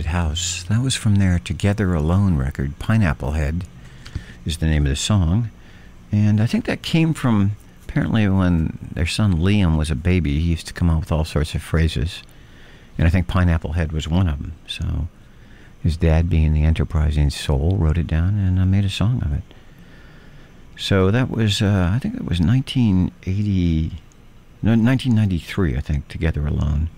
Crowded 0.02 0.18
House. 0.18 0.64
That 0.64 0.82
was 0.82 0.96
from 0.96 1.16
their 1.16 1.38
Together 1.38 1.94
Alone 1.94 2.36
record. 2.36 2.78
Pineapple 2.80 3.32
Head 3.32 3.64
is 4.44 4.58
the 4.58 4.66
name 4.66 4.84
of 4.84 4.90
the 4.90 4.96
song. 4.96 5.50
And 6.10 6.40
I 6.40 6.46
think 6.46 6.64
that 6.64 6.82
came 6.82 7.14
from 7.14 7.52
apparently 7.84 8.26
when 8.28 8.90
their 8.94 9.06
son 9.06 9.36
Liam 9.36 9.78
was 9.78 9.92
a 9.92 9.94
baby, 9.94 10.40
he 10.40 10.50
used 10.50 10.66
to 10.66 10.72
come 10.72 10.90
up 10.90 11.00
with 11.00 11.12
all 11.12 11.24
sorts 11.24 11.54
of 11.54 11.62
phrases. 11.62 12.24
And 12.98 13.06
I 13.06 13.10
think 13.10 13.28
Pineapple 13.28 13.74
Head 13.74 13.92
was 13.92 14.08
one 14.08 14.26
of 14.26 14.38
them. 14.38 14.54
So 14.66 15.06
his 15.84 15.96
dad, 15.96 16.28
being 16.28 16.52
the 16.52 16.64
enterprising 16.64 17.30
soul, 17.30 17.76
wrote 17.78 17.98
it 17.98 18.08
down 18.08 18.38
and 18.38 18.58
I 18.58 18.64
made 18.64 18.84
a 18.84 18.90
song 18.90 19.22
of 19.24 19.32
it. 19.32 19.44
So 20.76 21.12
that 21.12 21.30
was, 21.30 21.62
uh, 21.62 21.92
I 21.94 22.00
think 22.00 22.16
it 22.16 22.24
was 22.24 22.40
1980, 22.40 23.92
no, 24.62 24.72
1993, 24.72 25.76
I 25.76 25.80
think, 25.80 26.08
Together 26.08 26.44
Alone. 26.44 26.88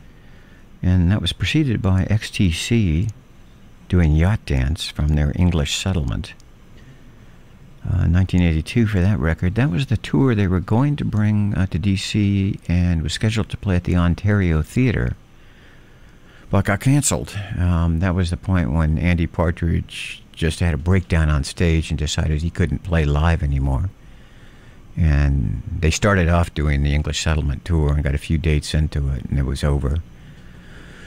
And 0.85 1.11
that 1.11 1.23
was 1.23 1.33
preceded 1.33 1.81
by 1.81 2.05
XTC 2.05 3.11
doing 3.89 4.15
Yacht 4.15 4.45
Dance 4.45 4.87
from 4.87 5.09
their 5.09 5.33
English 5.35 5.79
settlement. 5.79 6.35
Uh, 7.83 8.05
1982 8.05 8.87
for 8.87 9.01
that 9.01 9.19
record. 9.19 9.55
That 9.55 9.71
was 9.71 9.87
the 9.87 9.97
tour 9.97 10.35
they 10.35 10.47
were 10.47 10.61
going 10.61 10.97
to 10.97 11.05
bring 11.05 11.55
uh, 11.55 11.65
to 11.67 11.79
DC 11.79 12.61
and 12.69 13.03
was 13.03 13.15
scheduled 13.15 13.49
to 13.49 13.57
play 13.57 13.77
at 13.77 13.85
the 13.85 13.97
Ontario 13.97 14.61
Theatre, 14.61 15.17
but 16.51 16.67
got 16.67 16.81
canceled. 16.81 17.35
Um, 17.59 18.01
that 18.01 18.15
was 18.15 18.29
the 18.29 18.37
point 18.37 18.73
when 18.73 18.99
Andy 18.99 19.27
Partridge 19.27 20.23
just 20.33 20.61
had 20.61 20.75
a 20.75 20.79
breakdown 20.79 21.31
on 21.31 21.45
stage 21.45 21.91
and 21.91 21.99
decided 21.99 22.43
he 22.43 22.51
couldn't 22.51 22.83
play 22.83 23.07
live 23.07 23.43
anymore. 23.43 23.89
And 24.99 25.63
they 25.81 25.91
started 25.91 26.29
off 26.29 26.53
doing 26.53 26.83
the 26.83 26.95
English 26.95 27.23
settlement 27.23 27.65
tour 27.65 27.95
and 27.95 28.05
got 28.05 28.15
a 28.15 28.19
few 28.19 28.37
dates 28.37 28.75
into 28.75 29.09
it, 29.09 29.25
and 29.25 29.39
it 29.39 29.47
was 29.47 29.65
over. 29.65 30.03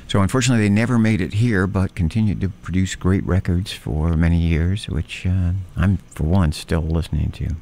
So 0.08 0.22
unfortunately, 0.22 0.64
they 0.64 0.74
never 0.74 0.98
made 0.98 1.20
it 1.20 1.34
here, 1.34 1.68
but 1.68 1.94
continued 1.94 2.40
to 2.40 2.50
produce 2.50 2.96
great 2.96 3.26
records 3.26 3.74
for 3.74 4.16
many 4.16 4.38
years, 4.38 4.88
which 4.88 5.26
uh, 5.26 5.52
I'm, 5.76 5.98
for 6.12 6.24
one, 6.24 6.54
still 6.54 6.82
listening 6.82 7.32
to. 7.32 7.56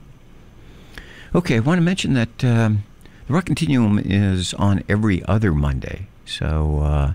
Okay, 1.33 1.55
I 1.55 1.59
want 1.59 1.79
to 1.79 1.81
mention 1.81 2.13
that 2.13 2.43
um, 2.43 2.83
the 3.25 3.33
Rock 3.33 3.45
Continuum 3.45 3.97
is 3.97 4.53
on 4.53 4.83
every 4.87 5.25
other 5.25 5.53
Monday, 5.53 6.07
so 6.23 6.81
uh, 6.81 7.13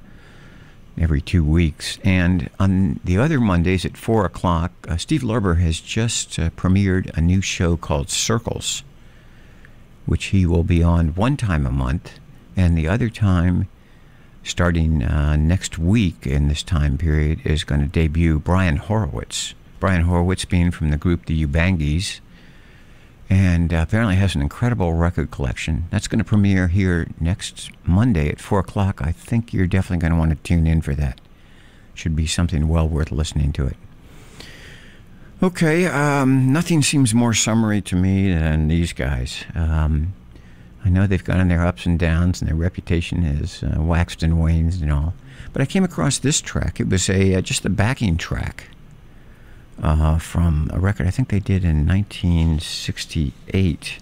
every 0.98 1.20
two 1.20 1.44
weeks. 1.44 2.00
And 2.02 2.50
on 2.58 2.98
the 3.04 3.16
other 3.16 3.38
Mondays 3.38 3.84
at 3.84 3.96
4 3.96 4.24
o'clock, 4.24 4.72
uh, 4.88 4.96
Steve 4.96 5.22
Larber 5.22 5.60
has 5.60 5.78
just 5.80 6.40
uh, 6.40 6.50
premiered 6.50 7.16
a 7.16 7.20
new 7.20 7.40
show 7.40 7.76
called 7.76 8.10
Circles, 8.10 8.82
which 10.06 10.26
he 10.26 10.44
will 10.44 10.64
be 10.64 10.82
on 10.82 11.14
one 11.14 11.36
time 11.36 11.66
a 11.66 11.72
month, 11.72 12.18
and 12.56 12.76
the 12.76 12.88
other 12.88 13.08
time 13.08 13.68
starting 14.50 15.02
uh, 15.02 15.36
next 15.36 15.78
week 15.78 16.26
in 16.26 16.48
this 16.48 16.62
time 16.62 16.98
period 16.98 17.40
is 17.44 17.64
going 17.64 17.80
to 17.80 17.86
debut 17.86 18.38
Brian 18.38 18.76
Horowitz. 18.76 19.54
Brian 19.78 20.02
Horowitz 20.02 20.44
being 20.44 20.70
from 20.70 20.90
the 20.90 20.96
group 20.96 21.26
the 21.26 21.46
Ubangis, 21.46 22.20
and 23.30 23.72
uh, 23.72 23.78
apparently 23.78 24.16
has 24.16 24.34
an 24.34 24.42
incredible 24.42 24.92
record 24.92 25.30
collection. 25.30 25.86
That's 25.90 26.08
going 26.08 26.18
to 26.18 26.24
premiere 26.24 26.68
here 26.68 27.06
next 27.20 27.70
Monday 27.84 28.28
at 28.28 28.40
4 28.40 28.58
o'clock. 28.58 29.00
I 29.00 29.12
think 29.12 29.54
you're 29.54 29.68
definitely 29.68 30.02
going 30.02 30.12
to 30.12 30.18
want 30.18 30.30
to 30.32 30.36
tune 30.36 30.66
in 30.66 30.82
for 30.82 30.94
that. 30.96 31.20
Should 31.94 32.16
be 32.16 32.26
something 32.26 32.68
well 32.68 32.88
worth 32.88 33.12
listening 33.12 33.52
to 33.52 33.66
it. 33.66 33.76
Okay, 35.42 35.86
um, 35.86 36.52
nothing 36.52 36.82
seems 36.82 37.14
more 37.14 37.32
summary 37.32 37.80
to 37.82 37.96
me 37.96 38.34
than 38.34 38.68
these 38.68 38.92
guys. 38.92 39.44
Um, 39.54 40.12
I 40.84 40.88
know 40.88 41.06
they've 41.06 41.22
gone 41.22 41.40
on 41.40 41.48
their 41.48 41.66
ups 41.66 41.86
and 41.86 41.98
downs, 41.98 42.40
and 42.40 42.48
their 42.48 42.56
reputation 42.56 43.22
has 43.22 43.62
uh, 43.62 43.80
waxed 43.80 44.22
and 44.22 44.40
waned 44.40 44.80
and 44.80 44.90
all. 44.90 45.12
But 45.52 45.60
I 45.62 45.66
came 45.66 45.84
across 45.84 46.18
this 46.18 46.40
track. 46.40 46.80
It 46.80 46.88
was 46.88 47.10
a 47.10 47.34
uh, 47.34 47.40
just 47.40 47.64
a 47.64 47.70
backing 47.70 48.16
track 48.16 48.68
uh, 49.82 50.18
from 50.18 50.70
a 50.72 50.78
record 50.78 51.06
I 51.06 51.10
think 51.10 51.28
they 51.28 51.40
did 51.40 51.64
in 51.64 51.86
1968, 51.86 53.98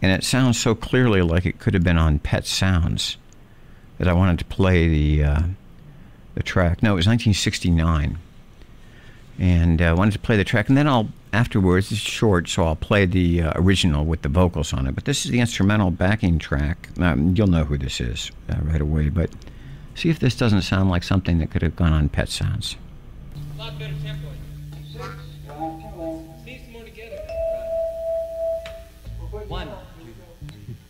and 0.00 0.12
it 0.12 0.24
sounds 0.24 0.60
so 0.60 0.74
clearly 0.74 1.22
like 1.22 1.46
it 1.46 1.58
could 1.58 1.74
have 1.74 1.84
been 1.84 1.98
on 1.98 2.18
Pet 2.18 2.46
Sounds 2.46 3.16
that 3.98 4.08
I 4.08 4.14
wanted 4.14 4.38
to 4.38 4.46
play 4.46 4.88
the 4.88 5.24
uh, 5.24 5.42
the 6.34 6.42
track. 6.42 6.82
No, 6.82 6.92
it 6.92 6.96
was 6.96 7.06
1969, 7.06 8.18
and 9.38 9.82
uh, 9.82 9.84
I 9.84 9.92
wanted 9.92 10.12
to 10.12 10.18
play 10.18 10.36
the 10.36 10.44
track, 10.44 10.68
and 10.68 10.76
then 10.76 10.88
I'll 10.88 11.08
afterwards. 11.32 11.90
It's 11.90 12.00
short, 12.00 12.48
so 12.48 12.64
I'll 12.64 12.76
play 12.76 13.06
the 13.06 13.42
uh, 13.42 13.52
original 13.56 14.04
with 14.04 14.22
the 14.22 14.28
vocals 14.28 14.72
on 14.72 14.86
it. 14.86 14.94
But 14.94 15.04
this 15.04 15.24
is 15.24 15.30
the 15.30 15.40
instrumental 15.40 15.90
backing 15.90 16.38
track. 16.38 16.88
Um, 17.00 17.34
you'll 17.34 17.46
know 17.46 17.64
who 17.64 17.78
this 17.78 18.00
is 18.00 18.30
uh, 18.50 18.56
right 18.62 18.80
away, 18.80 19.08
but 19.08 19.30
see 19.94 20.10
if 20.10 20.18
this 20.18 20.36
doesn't 20.36 20.62
sound 20.62 20.90
like 20.90 21.02
something 21.02 21.38
that 21.38 21.50
could 21.50 21.62
have 21.62 21.76
gone 21.76 21.92
on 21.92 22.08
Pet 22.08 22.28
Sounds. 22.28 22.76
A 23.54 23.58
lot 23.58 23.78
better 23.78 23.94
tempo. 24.02 24.28
Together. 26.84 27.16
One, 29.48 29.68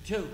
two. 0.05 0.29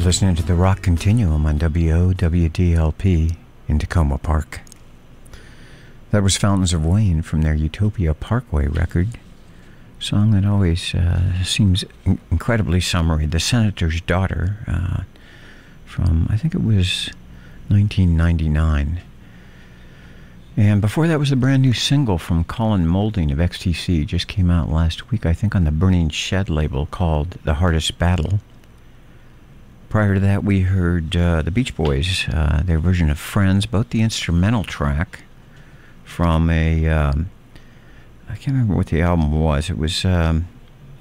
You're 0.00 0.06
listening 0.06 0.34
to 0.36 0.42
the 0.42 0.54
Rock 0.54 0.80
Continuum 0.80 1.44
on 1.44 1.58
WOWDLP 1.58 3.36
in 3.68 3.78
Takoma 3.78 4.22
Park. 4.22 4.62
That 6.10 6.22
was 6.22 6.38
Fountains 6.38 6.72
of 6.72 6.86
Wayne 6.86 7.20
from 7.20 7.42
their 7.42 7.52
Utopia 7.52 8.14
Parkway 8.14 8.66
record. 8.66 9.18
Song 9.98 10.30
that 10.30 10.46
always 10.46 10.94
uh, 10.94 11.44
seems 11.44 11.84
in- 12.06 12.18
incredibly 12.30 12.80
summary. 12.80 13.26
The 13.26 13.38
Senator's 13.40 14.00
Daughter 14.00 14.64
uh, 14.66 15.02
from, 15.84 16.28
I 16.30 16.38
think 16.38 16.54
it 16.54 16.64
was 16.64 17.10
1999. 17.68 19.02
And 20.56 20.80
before 20.80 21.08
that 21.08 21.18
was 21.18 21.30
a 21.30 21.36
brand 21.36 21.60
new 21.60 21.74
single 21.74 22.16
from 22.16 22.44
Colin 22.44 22.86
Moulding 22.86 23.30
of 23.30 23.38
XTC. 23.38 24.06
Just 24.06 24.28
came 24.28 24.50
out 24.50 24.70
last 24.70 25.10
week, 25.10 25.26
I 25.26 25.34
think, 25.34 25.54
on 25.54 25.64
the 25.64 25.70
Burning 25.70 26.08
Shed 26.08 26.48
label 26.48 26.86
called 26.86 27.32
The 27.44 27.54
Hardest 27.54 27.98
Battle. 27.98 28.40
Prior 29.90 30.14
to 30.14 30.20
that, 30.20 30.44
we 30.44 30.60
heard 30.60 31.16
uh, 31.16 31.42
the 31.42 31.50
Beach 31.50 31.74
Boys, 31.74 32.28
uh, 32.28 32.62
their 32.64 32.78
version 32.78 33.10
of 33.10 33.18
Friends, 33.18 33.66
both 33.66 33.90
the 33.90 34.02
instrumental 34.02 34.62
track 34.62 35.24
from 36.04 36.48
a. 36.48 36.86
Um, 36.86 37.28
I 38.28 38.36
can't 38.36 38.54
remember 38.54 38.76
what 38.76 38.86
the 38.86 39.02
album 39.02 39.32
was. 39.32 39.68
It 39.68 39.76
was. 39.76 40.04
Um, 40.04 40.46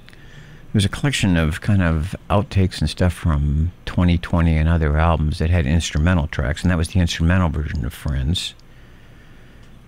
it 0.07 0.73
was 0.73 0.85
a 0.85 0.89
collection 0.89 1.37
of 1.37 1.61
kind 1.61 1.83
of 1.83 2.15
outtakes 2.31 2.79
and 2.81 2.89
stuff 2.89 3.13
from 3.13 3.71
2020 3.85 4.57
and 4.57 4.67
other 4.67 4.97
albums 4.97 5.37
that 5.37 5.51
had 5.51 5.67
instrumental 5.67 6.25
tracks, 6.25 6.63
and 6.63 6.71
that 6.71 6.77
was 6.77 6.87
the 6.87 6.99
instrumental 6.99 7.49
version 7.49 7.85
of 7.85 7.93
Friends. 7.93 8.55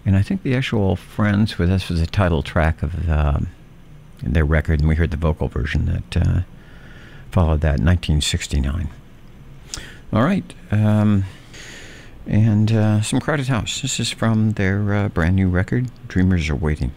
And 0.05 0.15
I 0.15 0.21
think 0.21 0.43
the 0.43 0.55
actual 0.55 0.95
Friends 0.95 1.57
was 1.57 1.69
this 1.69 1.89
was 1.89 2.01
the 2.01 2.05
title 2.05 2.43
track 2.43 2.83
of 2.83 3.09
um 3.09 3.47
their 4.21 4.45
record, 4.45 4.79
and 4.79 4.87
we 4.87 4.93
heard 4.93 5.09
the 5.09 5.17
vocal 5.17 5.47
version 5.47 5.85
that 5.87 6.27
uh, 6.27 6.41
followed 7.31 7.61
that 7.61 7.79
in 7.79 7.85
1969. 7.85 8.89
All 10.13 10.23
right. 10.23 10.53
Um, 10.71 11.23
and 12.27 12.71
uh, 12.71 13.01
some 13.01 13.19
Crowded 13.19 13.47
House. 13.47 13.81
This 13.81 13.99
is 13.99 14.11
from 14.11 14.51
their 14.51 14.93
uh, 14.93 15.09
brand 15.09 15.35
new 15.35 15.49
record, 15.49 15.89
Dreamers 16.07 16.49
Are 16.49 16.55
Waiting. 16.55 16.91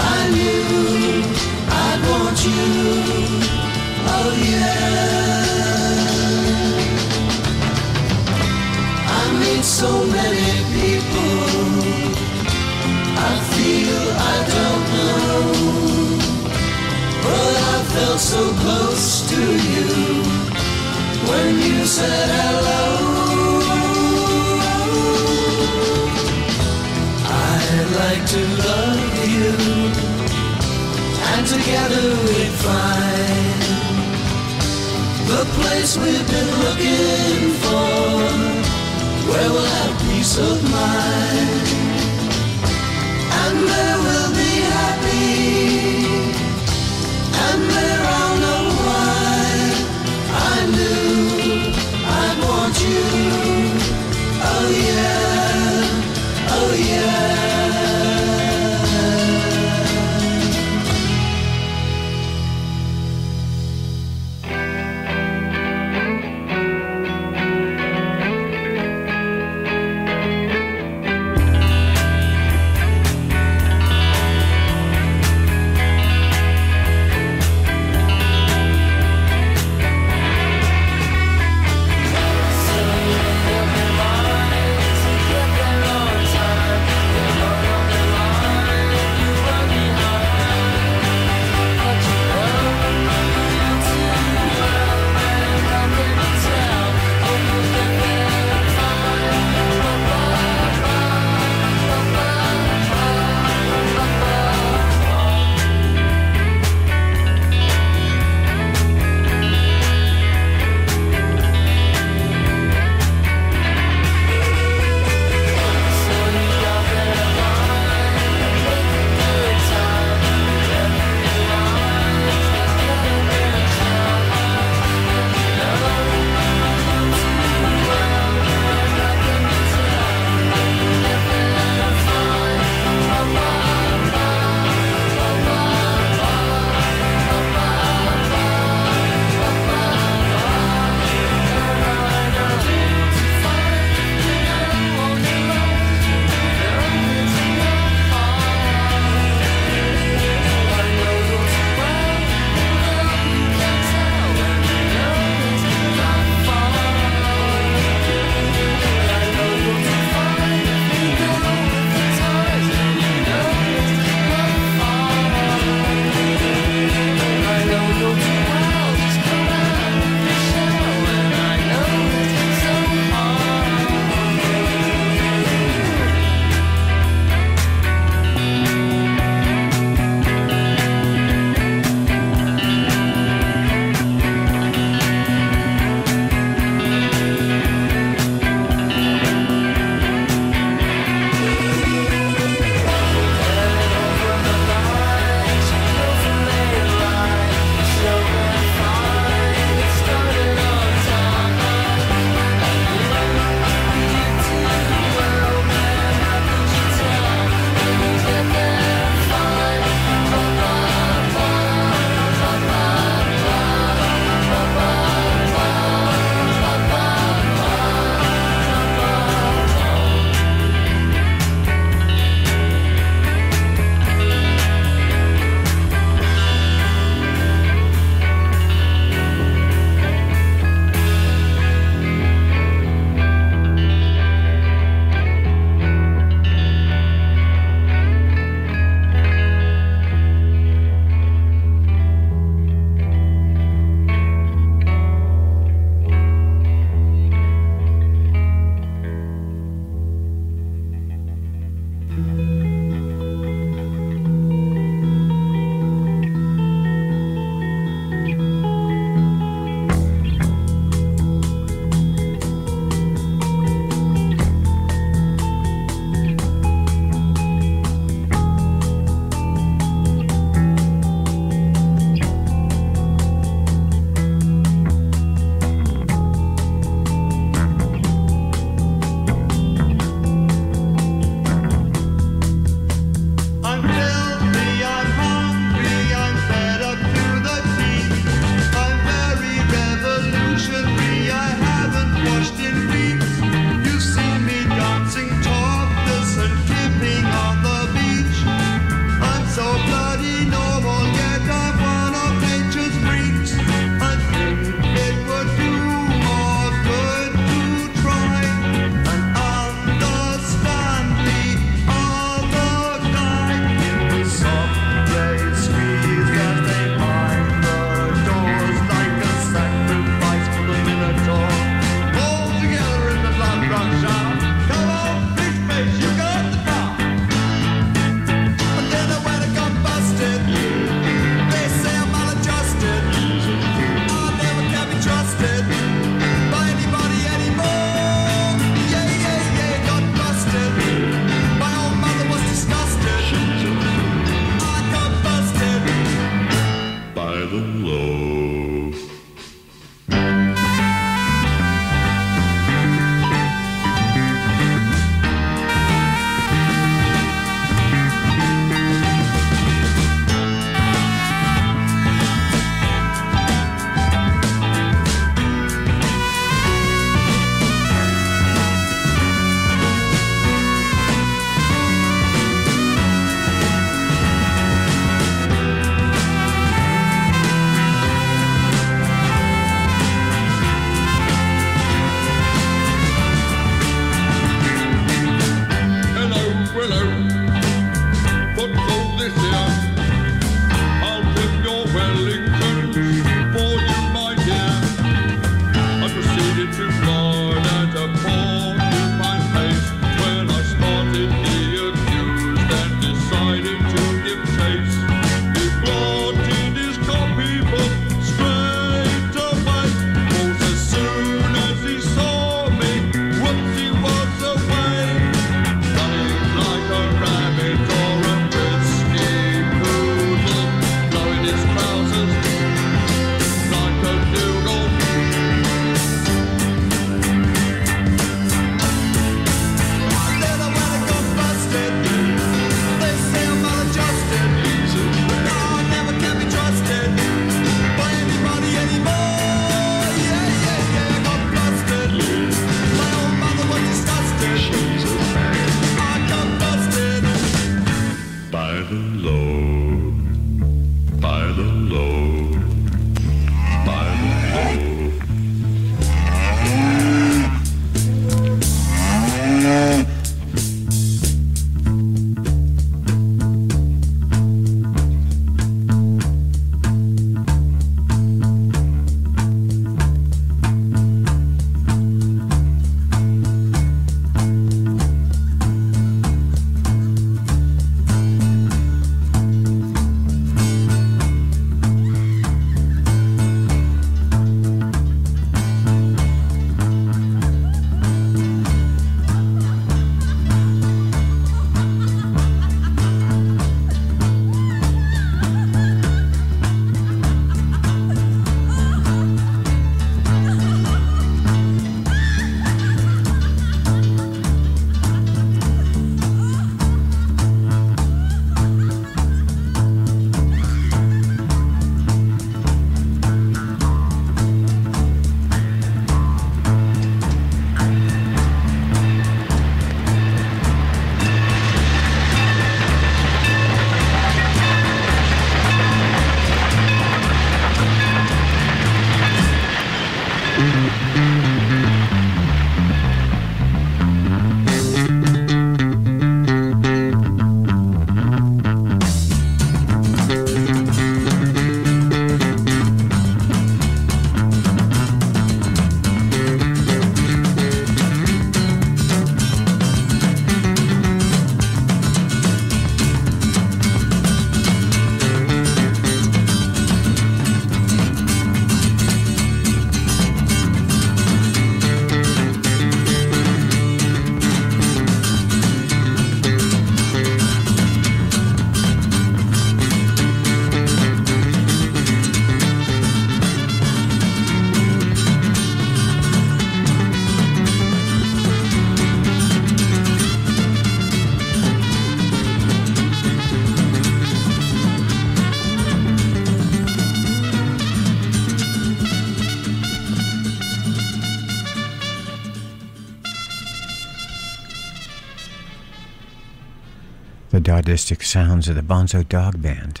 The 597.84 597.90
Dadaistic 597.90 598.24
sounds 598.24 598.66
of 598.68 598.76
the 598.76 598.82
Bonzo 598.82 599.28
Dog 599.28 599.60
Band. 599.60 600.00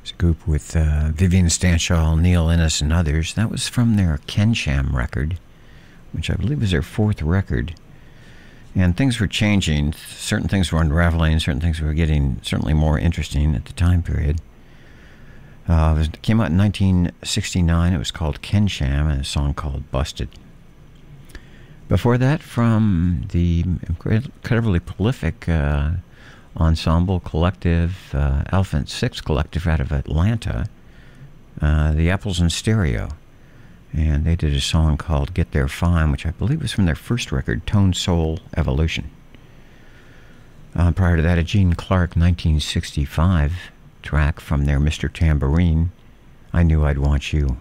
It's 0.00 0.12
a 0.12 0.14
group 0.14 0.46
with 0.48 0.74
uh, 0.74 1.10
Vivian 1.12 1.46
Stanshall, 1.46 2.18
Neil 2.18 2.48
Innes, 2.48 2.80
and 2.80 2.90
others. 2.90 3.34
That 3.34 3.50
was 3.50 3.68
from 3.68 3.96
their 3.96 4.18
Keynsham 4.26 4.94
record, 4.94 5.38
which 6.12 6.30
I 6.30 6.36
believe 6.36 6.62
is 6.62 6.70
their 6.70 6.80
fourth 6.80 7.20
record. 7.20 7.74
And 8.74 8.96
things 8.96 9.20
were 9.20 9.26
changing. 9.26 9.92
Certain 9.92 10.48
things 10.48 10.72
were 10.72 10.80
unraveling. 10.80 11.38
Certain 11.38 11.60
things 11.60 11.82
were 11.82 11.92
getting 11.92 12.40
certainly 12.42 12.72
more 12.72 12.98
interesting 12.98 13.54
at 13.54 13.66
the 13.66 13.74
time 13.74 14.02
period. 14.02 14.40
Uh, 15.68 15.92
it, 15.94 15.98
was, 15.98 16.06
it 16.08 16.22
came 16.22 16.40
out 16.40 16.50
in 16.50 16.56
1969. 16.56 17.92
It 17.92 17.98
was 17.98 18.10
called 18.10 18.40
Keynsham, 18.40 19.10
and 19.10 19.20
a 19.20 19.24
song 19.24 19.52
called 19.52 19.90
Busted. 19.90 20.30
Before 21.88 22.16
that, 22.16 22.40
from 22.40 23.26
the 23.32 23.64
incredibly 23.86 24.80
prolific 24.80 25.46
uh, 25.46 25.90
ensemble 26.56 27.20
collective, 27.20 28.14
uh, 28.14 28.44
Elephant 28.52 28.88
Six 28.88 29.20
Collective 29.20 29.66
out 29.66 29.80
of 29.80 29.92
Atlanta, 29.92 30.66
uh, 31.60 31.92
the 31.92 32.10
Apples 32.10 32.40
in 32.40 32.50
Stereo. 32.50 33.08
And 33.92 34.24
they 34.24 34.36
did 34.36 34.54
a 34.54 34.60
song 34.60 34.96
called 34.96 35.34
Get 35.34 35.52
There 35.52 35.68
Fine, 35.68 36.12
which 36.12 36.24
I 36.24 36.30
believe 36.30 36.62
was 36.62 36.72
from 36.72 36.86
their 36.86 36.94
first 36.94 37.30
record, 37.30 37.66
Tone 37.66 37.92
Soul 37.92 38.40
Evolution. 38.56 39.10
Uh, 40.74 40.92
prior 40.92 41.16
to 41.16 41.22
that, 41.22 41.38
a 41.38 41.42
Gene 41.42 41.74
Clark 41.74 42.10
1965 42.16 43.70
track 44.02 44.40
from 44.40 44.64
their 44.64 44.80
Mr. 44.80 45.12
Tambourine, 45.12 45.92
I 46.52 46.62
Knew 46.62 46.84
I'd 46.84 46.98
Want 46.98 47.32
You. 47.32 47.58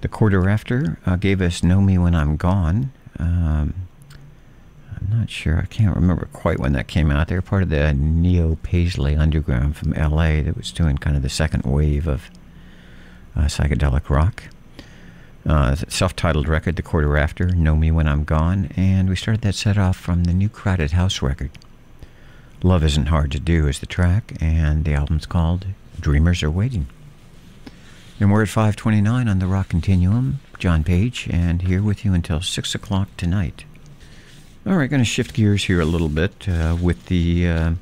The 0.00 0.08
quarter 0.08 0.48
after 0.48 0.98
uh, 1.06 1.14
gave 1.14 1.40
us 1.40 1.62
Know 1.62 1.80
Me 1.80 1.96
When 1.96 2.14
I'm 2.14 2.36
Gone. 2.36 2.92
Um, 3.20 3.74
I'm 5.10 5.18
not 5.18 5.30
sure. 5.30 5.58
I 5.58 5.66
can't 5.66 5.96
remember 5.96 6.28
quite 6.32 6.58
when 6.60 6.72
that 6.72 6.86
came 6.86 7.10
out. 7.10 7.28
They 7.28 7.34
were 7.34 7.42
part 7.42 7.62
of 7.62 7.70
the 7.70 7.92
Neo 7.92 8.56
Paisley 8.62 9.16
Underground 9.16 9.76
from 9.76 9.92
LA 9.92 10.42
that 10.42 10.56
was 10.56 10.70
doing 10.70 10.98
kind 10.98 11.16
of 11.16 11.22
the 11.22 11.28
second 11.28 11.64
wave 11.64 12.06
of 12.06 12.30
uh, 13.34 13.42
psychedelic 13.42 14.08
rock. 14.08 14.44
Uh, 15.44 15.74
Self 15.74 16.14
titled 16.14 16.46
record, 16.48 16.76
The 16.76 16.82
Quarter 16.82 17.16
After, 17.16 17.46
Know 17.48 17.74
Me 17.74 17.90
When 17.90 18.06
I'm 18.06 18.22
Gone. 18.22 18.70
And 18.76 19.08
we 19.08 19.16
started 19.16 19.42
that 19.42 19.56
set 19.56 19.76
off 19.76 19.96
from 19.96 20.24
the 20.24 20.32
new 20.32 20.48
Crowded 20.48 20.92
House 20.92 21.20
record. 21.20 21.50
Love 22.62 22.84
Isn't 22.84 23.06
Hard 23.06 23.32
to 23.32 23.40
Do 23.40 23.66
is 23.66 23.80
the 23.80 23.86
track, 23.86 24.34
and 24.40 24.84
the 24.84 24.94
album's 24.94 25.26
called 25.26 25.66
Dreamers 25.98 26.44
Are 26.44 26.50
Waiting. 26.50 26.86
And 28.20 28.30
we're 28.30 28.42
at 28.42 28.48
529 28.48 29.26
on 29.26 29.38
the 29.40 29.48
Rock 29.48 29.68
Continuum. 29.68 30.38
John 30.60 30.84
Page, 30.84 31.26
and 31.28 31.62
here 31.62 31.82
with 31.82 32.04
you 32.04 32.14
until 32.14 32.40
6 32.40 32.74
o'clock 32.76 33.08
tonight. 33.16 33.64
All 34.64 34.76
right, 34.76 34.88
going 34.88 35.02
to 35.02 35.04
shift 35.04 35.34
gears 35.34 35.64
here 35.64 35.80
a 35.80 35.84
little 35.84 36.08
bit 36.08 36.48
uh, 36.48 36.76
with 36.80 37.06
the 37.06 37.48
uh, 37.48 37.72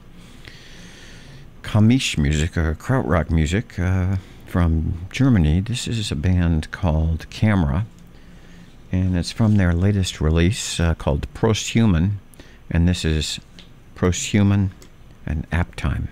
music, 2.16 2.56
or 2.56 2.74
krautrock 2.74 3.28
music 3.28 3.78
uh, 3.78 4.16
from 4.46 5.06
Germany. 5.12 5.60
This 5.60 5.86
is 5.86 6.10
a 6.10 6.16
band 6.16 6.70
called 6.70 7.28
Camera, 7.28 7.84
and 8.90 9.14
it's 9.14 9.30
from 9.30 9.58
their 9.58 9.74
latest 9.74 10.22
release 10.22 10.80
uh, 10.80 10.94
called 10.94 11.26
Prosthuman, 11.34 12.12
and 12.70 12.88
this 12.88 13.04
is 13.04 13.40
Prosthuman 13.94 14.70
and 15.26 15.46
App 15.52 15.74
Time. 15.76 16.08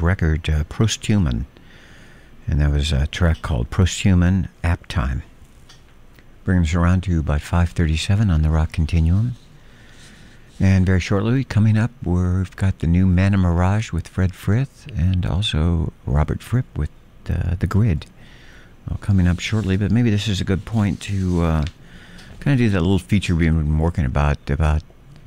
Record, 0.00 0.48
uh. 0.50 1.44
And 2.46 2.60
that 2.60 2.70
was 2.70 2.92
a 2.92 3.06
track 3.06 3.40
called 3.40 3.70
Posthuman 3.70 4.48
App 4.62 4.86
Time. 4.88 5.22
Brings 6.44 6.68
us 6.68 6.74
around 6.74 7.04
to 7.04 7.12
you 7.12 7.20
about 7.20 7.40
537 7.40 8.30
on 8.30 8.42
the 8.42 8.50
Rock 8.50 8.72
Continuum. 8.72 9.36
And 10.58 10.84
very 10.84 11.00
shortly, 11.00 11.44
coming 11.44 11.78
up, 11.78 11.92
we've 12.04 12.54
got 12.56 12.80
the 12.80 12.86
new 12.86 13.06
Manna/Mirage 13.06 13.90
with 13.90 14.06
Fred 14.06 14.34
Frith 14.34 14.86
and 14.94 15.24
also 15.24 15.94
Robert 16.04 16.42
Fripp 16.42 16.66
with 16.76 16.90
uh, 17.30 17.54
The 17.58 17.66
Grid. 17.66 18.04
Well, 18.86 18.98
coming 18.98 19.26
up 19.26 19.40
shortly, 19.40 19.78
but 19.78 19.90
maybe 19.90 20.10
this 20.10 20.28
is 20.28 20.42
a 20.42 20.44
good 20.44 20.66
point 20.66 21.00
to 21.02 21.42
uh, 21.42 21.64
kind 22.40 22.52
of 22.52 22.58
do 22.58 22.68
that 22.68 22.80
little 22.82 22.98
feature 22.98 23.34
we've 23.34 23.50
been 23.50 23.78
working 23.78 24.04
about, 24.04 24.50
about 24.50 24.82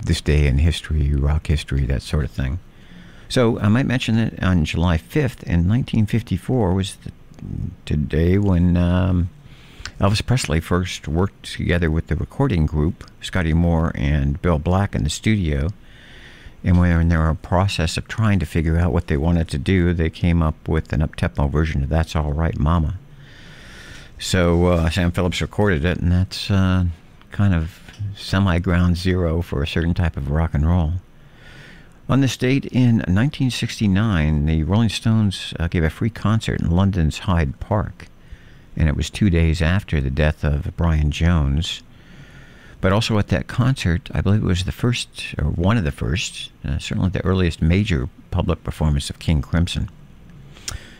this 0.05 0.21
day 0.21 0.45
in 0.45 0.59
history, 0.59 1.15
rock 1.15 1.47
history, 1.47 1.85
that 1.87 2.03
sort 2.03 2.25
of 2.25 2.31
thing. 2.31 2.59
So 3.33 3.57
I 3.57 3.67
might 3.67 3.87
mention 3.87 4.17
that 4.17 4.43
on 4.43 4.63
July 4.63 4.99
5th 4.99 5.41
in 5.41 5.67
1954 5.67 6.71
was 6.75 6.97
the 6.97 7.11
today 7.83 8.37
when 8.37 8.77
um, 8.77 9.31
Elvis 9.99 10.23
Presley 10.23 10.59
first 10.59 11.07
worked 11.07 11.51
together 11.51 11.89
with 11.89 12.05
the 12.05 12.15
recording 12.15 12.67
group, 12.67 13.09
Scotty 13.21 13.53
Moore 13.53 13.91
and 13.95 14.39
Bill 14.43 14.59
Black 14.59 14.93
in 14.93 15.03
the 15.03 15.09
studio. 15.09 15.69
And 16.63 16.77
when 16.77 17.09
they 17.09 17.17
were 17.17 17.29
in 17.31 17.33
the 17.33 17.39
process 17.41 17.97
of 17.97 18.07
trying 18.07 18.37
to 18.37 18.45
figure 18.45 18.77
out 18.77 18.93
what 18.93 19.07
they 19.07 19.17
wanted 19.17 19.47
to 19.47 19.57
do, 19.57 19.95
they 19.95 20.11
came 20.11 20.43
up 20.43 20.67
with 20.67 20.93
an 20.93 21.01
up-tempo 21.01 21.47
version 21.47 21.81
of 21.81 21.89
That's 21.89 22.15
All 22.15 22.33
Right 22.33 22.59
Mama. 22.59 22.99
So 24.19 24.67
uh, 24.67 24.89
Sam 24.91 25.11
Phillips 25.11 25.41
recorded 25.41 25.85
it, 25.85 25.97
and 25.97 26.11
that's 26.11 26.51
uh, 26.51 26.85
kind 27.31 27.55
of 27.55 27.79
semi-ground 28.15 28.95
zero 28.95 29.41
for 29.41 29.63
a 29.63 29.67
certain 29.67 29.95
type 29.95 30.17
of 30.17 30.29
rock 30.29 30.53
and 30.53 30.67
roll. 30.67 30.93
On 32.09 32.19
this 32.19 32.35
date 32.35 32.65
in 32.65 32.97
1969, 32.97 34.45
the 34.45 34.63
Rolling 34.63 34.89
Stones 34.89 35.53
uh, 35.57 35.69
gave 35.69 35.85
a 35.85 35.89
free 35.89 36.09
concert 36.09 36.59
in 36.59 36.69
London's 36.69 37.19
Hyde 37.19 37.61
Park, 37.61 38.07
and 38.75 38.89
it 38.89 38.97
was 38.97 39.09
two 39.09 39.29
days 39.29 39.61
after 39.61 40.01
the 40.01 40.09
death 40.09 40.43
of 40.43 40.75
Brian 40.75 41.11
Jones. 41.11 41.81
But 42.81 42.91
also 42.91 43.17
at 43.19 43.29
that 43.29 43.47
concert, 43.47 44.09
I 44.13 44.19
believe 44.19 44.43
it 44.43 44.47
was 44.47 44.65
the 44.65 44.73
first, 44.73 45.33
or 45.37 45.45
one 45.45 45.77
of 45.77 45.85
the 45.85 45.93
first, 45.93 46.51
uh, 46.67 46.77
certainly 46.77 47.09
the 47.09 47.23
earliest 47.23 47.61
major 47.61 48.09
public 48.31 48.65
performance 48.65 49.09
of 49.09 49.19
King 49.19 49.41
Crimson. 49.41 49.89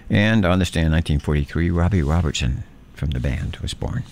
And 0.09 0.45
on 0.45 0.59
this 0.59 0.71
day 0.71 0.81
in 0.81 0.91
1943, 0.91 1.69
Robbie 1.69 2.01
Robertson 2.01 2.63
from 2.93 3.09
the 3.09 3.19
band 3.19 3.57
was 3.57 3.73
born. 3.73 4.03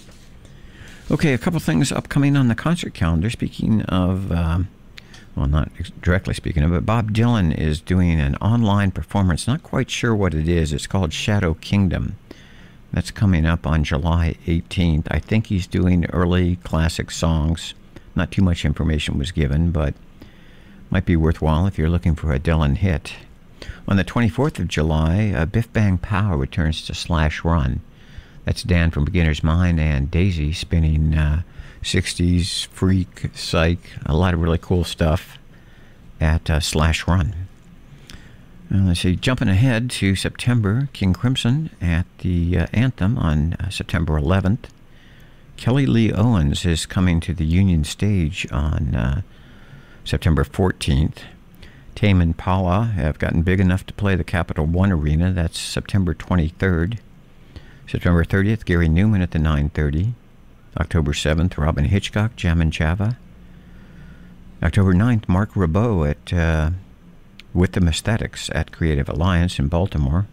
Okay, 1.10 1.34
a 1.34 1.38
couple 1.38 1.62
things 1.62 1.94
upcoming 1.94 2.36
on 2.36 2.50
the 2.50 2.56
concert 2.56 2.94
calendar. 2.94 3.30
Speaking 3.30 3.84
of. 3.84 4.30
Um, 4.34 4.68
well, 5.36 5.48
not 5.48 5.72
directly 6.02 6.34
speaking 6.34 6.64
of 6.64 6.74
it, 6.74 6.86
Bob 6.86 7.14
Dylan 7.14 7.58
is 7.58 7.80
doing 7.80 8.20
an 8.20 8.36
online 8.38 8.92
performance. 8.92 9.48
Not 9.48 9.64
quite 9.64 9.90
sure 9.90 10.16
what 10.16 10.34
it 10.34 10.48
is. 10.48 10.74
It's 10.74 10.88
called 10.88 11.14
Shadow 11.14 11.54
Kingdom. 11.56 12.18
That's 12.92 13.12
coming 13.12 13.46
up 13.46 13.66
on 13.66 13.86
July 13.86 14.36
18th. 14.46 15.08
I 15.10 15.20
think 15.20 15.48
he's 15.48 15.68
doing 15.68 16.06
early 16.08 16.58
classic 16.58 17.10
songs. 17.10 17.74
Not 18.16 18.32
too 18.32 18.42
much 18.42 18.66
information 18.66 19.18
was 19.18 19.32
given, 19.32 19.72
but 19.72 19.94
might 20.90 21.06
be 21.06 21.16
worthwhile 21.16 21.66
if 21.68 21.78
you're 21.78 21.90
looking 21.90 22.16
for 22.16 22.34
a 22.34 22.40
Dylan 22.40 22.76
hit. 22.76 23.14
On 23.88 23.96
the 23.96 24.04
24th 24.04 24.60
of 24.60 24.68
July, 24.68 25.32
uh, 25.34 25.46
Biff 25.46 25.72
Bang 25.72 25.98
Pow 25.98 26.36
returns 26.36 26.86
to 26.86 26.94
Slash 26.94 27.46
Run. 27.46 27.80
That's 28.44 28.64
Dan 28.64 28.92
from 28.92 29.06
Beginner's 29.06 29.44
Mind 29.44 29.80
and 29.80 30.12
Daisy 30.12 30.52
spinning 30.52 31.14
uh, 31.14 31.44
60s 31.84 32.68
freak, 32.68 33.30
psych, 33.34 33.80
a 34.06 34.16
lot 34.16 34.34
of 34.34 34.42
really 34.42 34.58
cool 34.58 34.84
stuff 34.84 35.38
at 36.20 36.50
uh, 36.50 36.60
Slash 36.60 37.08
Run. 37.08 37.36
Uh, 38.74 38.84
let's 38.86 39.02
see, 39.02 39.16
jumping 39.16 39.50
ahead 39.50 39.90
to 39.90 40.16
September, 40.16 40.88
King 40.94 41.14
Crimson 41.14 41.72
at 41.82 42.06
the 42.20 42.58
uh, 42.58 42.68
Anthem 42.72 43.18
on 43.18 43.54
uh, 43.54 43.70
September 43.70 44.20
11th. 44.20 44.66
Kelly 45.58 45.86
Lee 45.86 46.12
Owens 46.12 46.66
is 46.66 46.86
coming 46.86 47.20
to 47.20 47.34
the 47.34 47.46
Union 47.46 47.84
Stage 47.84 48.48
on 48.52 48.96
uh, 48.96 49.22
September 50.06 50.44
14th. 50.44 51.20
Tame 51.96 52.22
Impala 52.22 52.86
have 52.96 53.20
gotten 53.20 53.42
big 53.44 53.60
enough 53.60 53.86
to 53.86 53.94
play 53.94 54.16
the 54.16 54.24
Capital 54.24 54.66
One 54.66 54.92
Arena. 54.92 55.32
That's 55.32 55.60
September 55.60 56.14
23rd. 56.14 57.00
September 57.88 58.24
30th, 58.24 58.64
Gary 58.66 58.88
Numan 58.88 59.22
at 59.22 59.32
the 59.32 59.40
930. 59.40 60.14
October 60.78 61.12
7th, 61.12 61.58
Robyn 61.58 61.86
Hitchcock, 61.86 62.36
Jammin' 62.36 62.72
Java. 62.72 63.18
October 64.64 64.94
9th, 64.94 65.28
Marc 65.28 65.54
Ribot 65.54 66.10
at 66.10 66.34
uh, 66.34 66.72
With 67.54 67.74
the 67.74 67.86
Aesthetics 67.86 68.50
at 68.54 68.72
Creative 68.72 69.10
Alliance 69.10 69.60
in 69.60 69.68
Baltimore. 69.68 70.28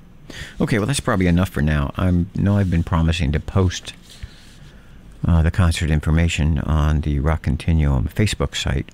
Okay, 0.61 0.79
well, 0.79 0.87
that's 0.87 1.01
probably 1.01 1.27
enough 1.27 1.49
for 1.49 1.63
now. 1.63 1.93
I 1.97 2.27
know 2.35 2.59
I've 2.59 2.71
been 2.71 2.85
promising 2.85 3.33
to 3.33 3.41
post 3.41 3.95
uh, 5.27 5.43
the 5.43 5.51
concert 5.51 5.91
information 5.91 6.59
on 6.61 7.01
the 7.01 7.19
Rock 7.19 7.43
Continuum 7.43 8.09
Facebook 8.09 8.55
site, 8.55 8.91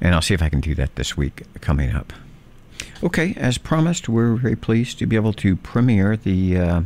and 0.00 0.14
I'll 0.14 0.22
see 0.22 0.34
if 0.34 0.42
I 0.42 0.48
can 0.48 0.60
do 0.60 0.74
that 0.76 0.96
this 0.96 1.16
week 1.16 1.42
coming 1.60 1.90
up. 1.92 2.12
Okay, 3.02 3.34
as 3.36 3.58
promised, 3.58 4.08
we're 4.08 4.34
very 4.34 4.56
pleased 4.56 4.98
to 4.98 5.06
be 5.06 5.16
able 5.16 5.32
to 5.34 5.56
premiere 5.56 6.16
the 6.16 6.56
uh, 6.56 6.80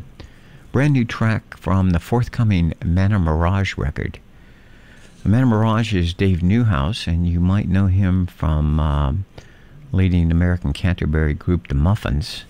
brand 0.76 0.92
new 0.92 1.06
track 1.06 1.56
from 1.56 1.88
the 1.88 1.98
forthcoming 1.98 2.74
Manna/Mirage 2.84 3.78
record. 3.78 4.18
Manna/Mirage 5.24 5.94
is 5.94 6.12
Dave 6.12 6.42
Newhouse, 6.42 7.06
and 7.06 7.26
you 7.26 7.40
might 7.40 7.66
know 7.66 7.86
him 7.86 8.26
from 8.26 8.78
um, 8.78 9.24
leading 9.90 10.30
American 10.30 10.74
Canterbury 10.74 11.32
group 11.32 11.68
The 11.68 11.74
Muffins. 11.74 12.44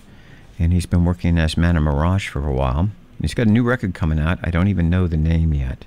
And 0.59 0.73
he's 0.73 0.85
been 0.85 1.05
working 1.05 1.37
as 1.37 1.55
Manna/Mirage 1.55 2.27
for 2.27 2.45
a 2.45 2.51
while. 2.51 2.89
He's 3.21 3.33
got 3.33 3.47
a 3.47 3.49
new 3.49 3.63
record 3.63 3.93
coming 3.93 4.19
out. 4.19 4.39
I 4.43 4.51
don't 4.51 4.67
even 4.67 4.89
know 4.89 5.07
the 5.07 5.15
name 5.15 5.53
yet. 5.53 5.85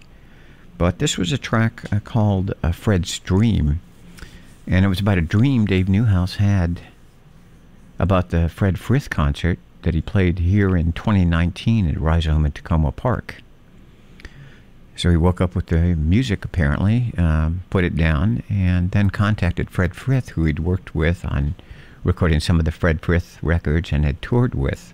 But 0.79 0.99
this 0.99 1.19
was 1.19 1.33
a 1.33 1.37
track 1.37 1.93
uh, 1.93 2.01
called 2.01 2.55
uh, 2.63 2.73
Fred's 2.73 3.19
Dream. 3.19 3.83
And 4.67 4.87
it 4.87 4.89
was 4.89 5.01
about 5.01 5.19
a 5.19 5.21
dream 5.21 5.67
Dave 5.67 5.91
Newhouse 5.91 6.37
had 6.37 6.81
about 7.99 8.31
the 8.31 8.49
Fred 8.49 8.79
Frith 8.79 9.11
concert 9.11 9.59
that 9.83 9.95
he 9.95 10.01
played 10.01 10.39
here 10.39 10.77
in 10.77 10.93
2019 10.93 11.89
at 11.89 12.01
Rhizome 12.01 12.47
at 12.47 12.55
Takoma 12.55 12.95
Park. 12.95 13.43
So 14.97 15.09
he 15.09 15.17
woke 15.17 15.41
up 15.41 15.55
with 15.55 15.67
the 15.67 15.95
music, 15.97 16.45
apparently, 16.45 17.15
um, 17.17 17.63
put 17.71 17.85
it 17.85 17.97
down, 17.97 18.43
and 18.51 18.91
then 18.91 19.09
contacted 19.09 19.71
Fred 19.71 19.95
Frith, 19.95 20.31
who 20.31 20.45
he'd 20.45 20.59
worked 20.59 20.95
with 20.95 21.25
on 21.25 21.55
recording 22.05 22.41
some 22.41 22.59
of 22.59 22.65
the 22.65 22.71
Fred 22.71 23.01
Frith 23.01 23.39
records 23.43 23.93
and 23.93 24.05
had 24.05 24.21
toured 24.21 24.55
with, 24.55 24.93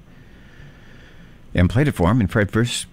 and 1.54 1.68
played 1.68 1.88
it 1.88 1.92
for 1.92 2.10
him. 2.10 2.20
And 2.20 2.30
Fred 2.30 2.52
Frith 2.52 2.86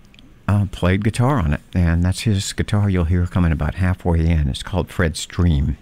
uh, 0.48 0.66
played 0.72 1.04
guitar 1.04 1.38
on 1.38 1.54
it, 1.54 1.62
and 1.76 2.04
that's 2.04 2.22
his 2.22 2.52
guitar 2.52 2.90
you'll 2.90 3.04
hear 3.06 3.28
coming 3.28 3.52
about 3.52 3.76
halfway 3.76 4.26
in. 4.26 4.50
It's 4.50 4.64
called 4.64 4.90
Fred's 4.90 5.26
Dream. 5.28 5.78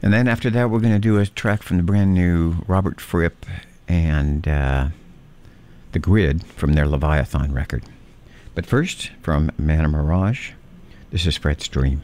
And 0.00 0.12
then 0.12 0.28
after 0.28 0.50
that, 0.50 0.70
we're 0.70 0.80
going 0.80 0.94
to 0.94 0.98
do 0.98 1.18
a 1.18 1.26
track 1.26 1.62
from 1.62 1.76
the 1.76 1.82
brand 1.82 2.14
new 2.14 2.64
Robert 2.66 3.00
Fripp 3.00 3.46
and 3.88 4.46
uh, 4.46 4.88
The 5.92 5.98
Grid 5.98 6.44
from 6.44 6.74
their 6.74 6.86
Leviathan 6.86 7.52
record. 7.52 7.84
But 8.54 8.66
first, 8.66 9.10
from 9.22 9.50
Manna/Mirage, 9.58 10.52
this 11.10 11.26
is 11.26 11.36
Fred's 11.36 11.68
Dream. 11.68 12.02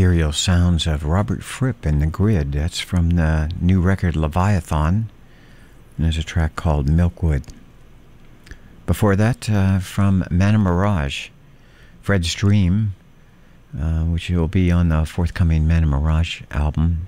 Ethereal 0.00 0.32
sounds 0.32 0.86
of 0.86 1.04
Robert 1.04 1.44
Fripp 1.44 1.84
and 1.84 2.00
the 2.00 2.06
Grid. 2.06 2.52
That's 2.52 2.80
from 2.80 3.10
the 3.10 3.50
new 3.60 3.82
record 3.82 4.16
Leviathan. 4.16 5.10
And 5.94 5.98
there's 5.98 6.16
a 6.16 6.22
track 6.22 6.56
called 6.56 6.86
Milkwood. 6.86 7.44
Before 8.86 9.14
that, 9.14 9.50
uh, 9.50 9.78
from 9.78 10.24
Manna/Mirage, 10.30 11.28
Fred's 12.00 12.32
Dream, 12.34 12.94
uh, 13.78 14.04
which 14.04 14.30
will 14.30 14.48
be 14.48 14.70
on 14.72 14.88
the 14.88 15.04
forthcoming 15.04 15.68
Manna/Mirage 15.68 16.44
album. 16.50 17.06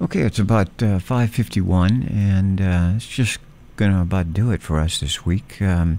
Okay, 0.00 0.22
it's 0.22 0.38
about 0.38 0.68
uh, 0.82 0.98
5.51, 0.98 2.10
and 2.10 2.58
uh, 2.58 2.92
it's 2.96 3.06
just 3.06 3.38
going 3.76 3.92
to 3.92 4.00
about 4.00 4.32
do 4.32 4.50
it 4.50 4.62
for 4.62 4.80
us 4.80 4.98
this 4.98 5.26
week. 5.26 5.60
Um, 5.60 5.98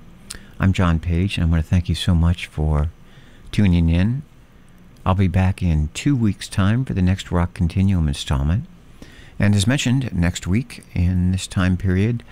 I'm 0.59 0.73
John 0.73 0.97
Page, 0.97 1.37
and 1.37 1.45
I 1.45 1.49
want 1.51 1.63
to 1.63 1.69
thank 1.69 1.87
you 1.87 1.93
so 1.93 2.15
much 2.15 2.47
for 2.47 2.89
tuning 3.51 3.89
in. 3.89 4.23
I'll 5.07 5.15
be 5.15 5.29
back 5.29 5.63
in 5.63 5.87
two 5.93 6.17
weeks' 6.17 6.49
time 6.49 6.83
for 6.83 6.93
the 6.93 7.01
next 7.01 7.31
Rock 7.31 7.53
Continuum 7.53 8.09
installment. 8.09 8.65
And 9.39 9.55
as 9.55 9.65
mentioned, 9.65 10.13
next 10.13 10.45
week 10.47 10.83
in 10.93 11.31
this 11.31 11.47
time 11.47 11.77
period 11.77 12.23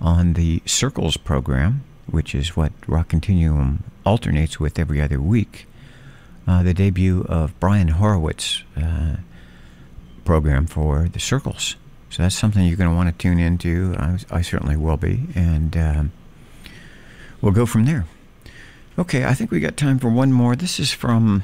on 0.00 0.34
the 0.34 0.62
Circles 0.64 1.16
program, 1.16 1.82
which 2.06 2.32
is 2.32 2.56
what 2.56 2.70
Rock 2.86 3.08
Continuum 3.08 3.82
alternates 4.06 4.60
with 4.60 4.78
every 4.78 5.02
other 5.02 5.20
week, 5.20 5.66
uh, 6.46 6.62
the 6.62 6.72
debut 6.72 7.26
of 7.28 7.58
Brian 7.58 7.88
Horowitz' 7.88 8.62
uh, 8.76 9.16
program 10.24 10.68
for 10.68 11.08
the 11.08 11.18
Circles. 11.18 11.74
So 12.08 12.22
that's 12.22 12.36
something 12.36 12.64
you're 12.64 12.76
going 12.76 12.88
to 12.88 12.94
want 12.94 13.08
to 13.08 13.20
tune 13.20 13.40
into. 13.40 13.96
I, 13.98 14.18
I 14.30 14.42
certainly 14.42 14.76
will 14.76 14.96
be. 14.96 15.26
And 15.34 15.76
um, 15.76 16.12
we'll 17.40 17.50
go 17.50 17.66
from 17.66 17.84
there. 17.84 18.06
Okay, 18.96 19.24
I 19.24 19.34
think 19.34 19.50
we 19.50 19.58
got 19.58 19.76
time 19.76 19.98
for 19.98 20.08
one 20.08 20.32
more. 20.32 20.54
This 20.54 20.78
is 20.78 20.92
from 20.92 21.42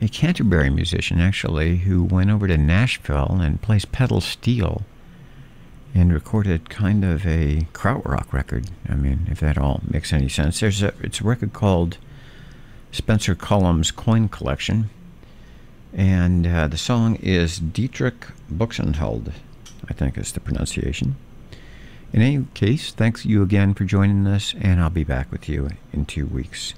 a 0.00 0.08
Canterbury 0.08 0.70
musician, 0.70 1.20
actually, 1.20 1.78
who 1.78 2.02
went 2.02 2.30
over 2.30 2.48
to 2.48 2.56
Nashville 2.56 3.38
and 3.40 3.62
plays 3.62 3.84
pedal 3.84 4.20
steel 4.20 4.82
and 5.94 6.12
recorded 6.12 6.68
kind 6.68 7.04
of 7.04 7.24
a 7.24 7.68
krautrock 7.72 8.32
record. 8.32 8.68
I 8.88 8.94
mean, 8.96 9.28
if 9.30 9.38
that 9.40 9.56
all 9.56 9.80
makes 9.86 10.12
any 10.12 10.28
sense. 10.28 10.60
There's 10.60 10.82
a 10.82 10.92
it's 11.00 11.20
a 11.20 11.24
record 11.24 11.52
called 11.52 11.98
Spencer 12.90 13.34
Cullum's 13.34 13.92
Coin 13.92 14.28
Collection, 14.28 14.90
and 15.92 16.46
uh, 16.46 16.66
the 16.66 16.76
song 16.76 17.14
is 17.16 17.58
Dietrich 17.58 18.26
Buxenheld, 18.52 19.32
I 19.88 19.92
think 19.92 20.18
is 20.18 20.32
the 20.32 20.40
pronunciation. 20.40 21.16
In 22.12 22.22
any 22.22 22.46
case, 22.54 22.92
thanks 22.92 23.24
you 23.24 23.42
again 23.42 23.74
for 23.74 23.84
joining 23.84 24.26
us, 24.26 24.54
and 24.60 24.80
I'll 24.80 24.90
be 24.90 25.04
back 25.04 25.30
with 25.30 25.48
you 25.48 25.70
in 25.92 26.06
two 26.06 26.26
weeks. 26.26 26.74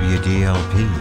Listening 0.00 0.91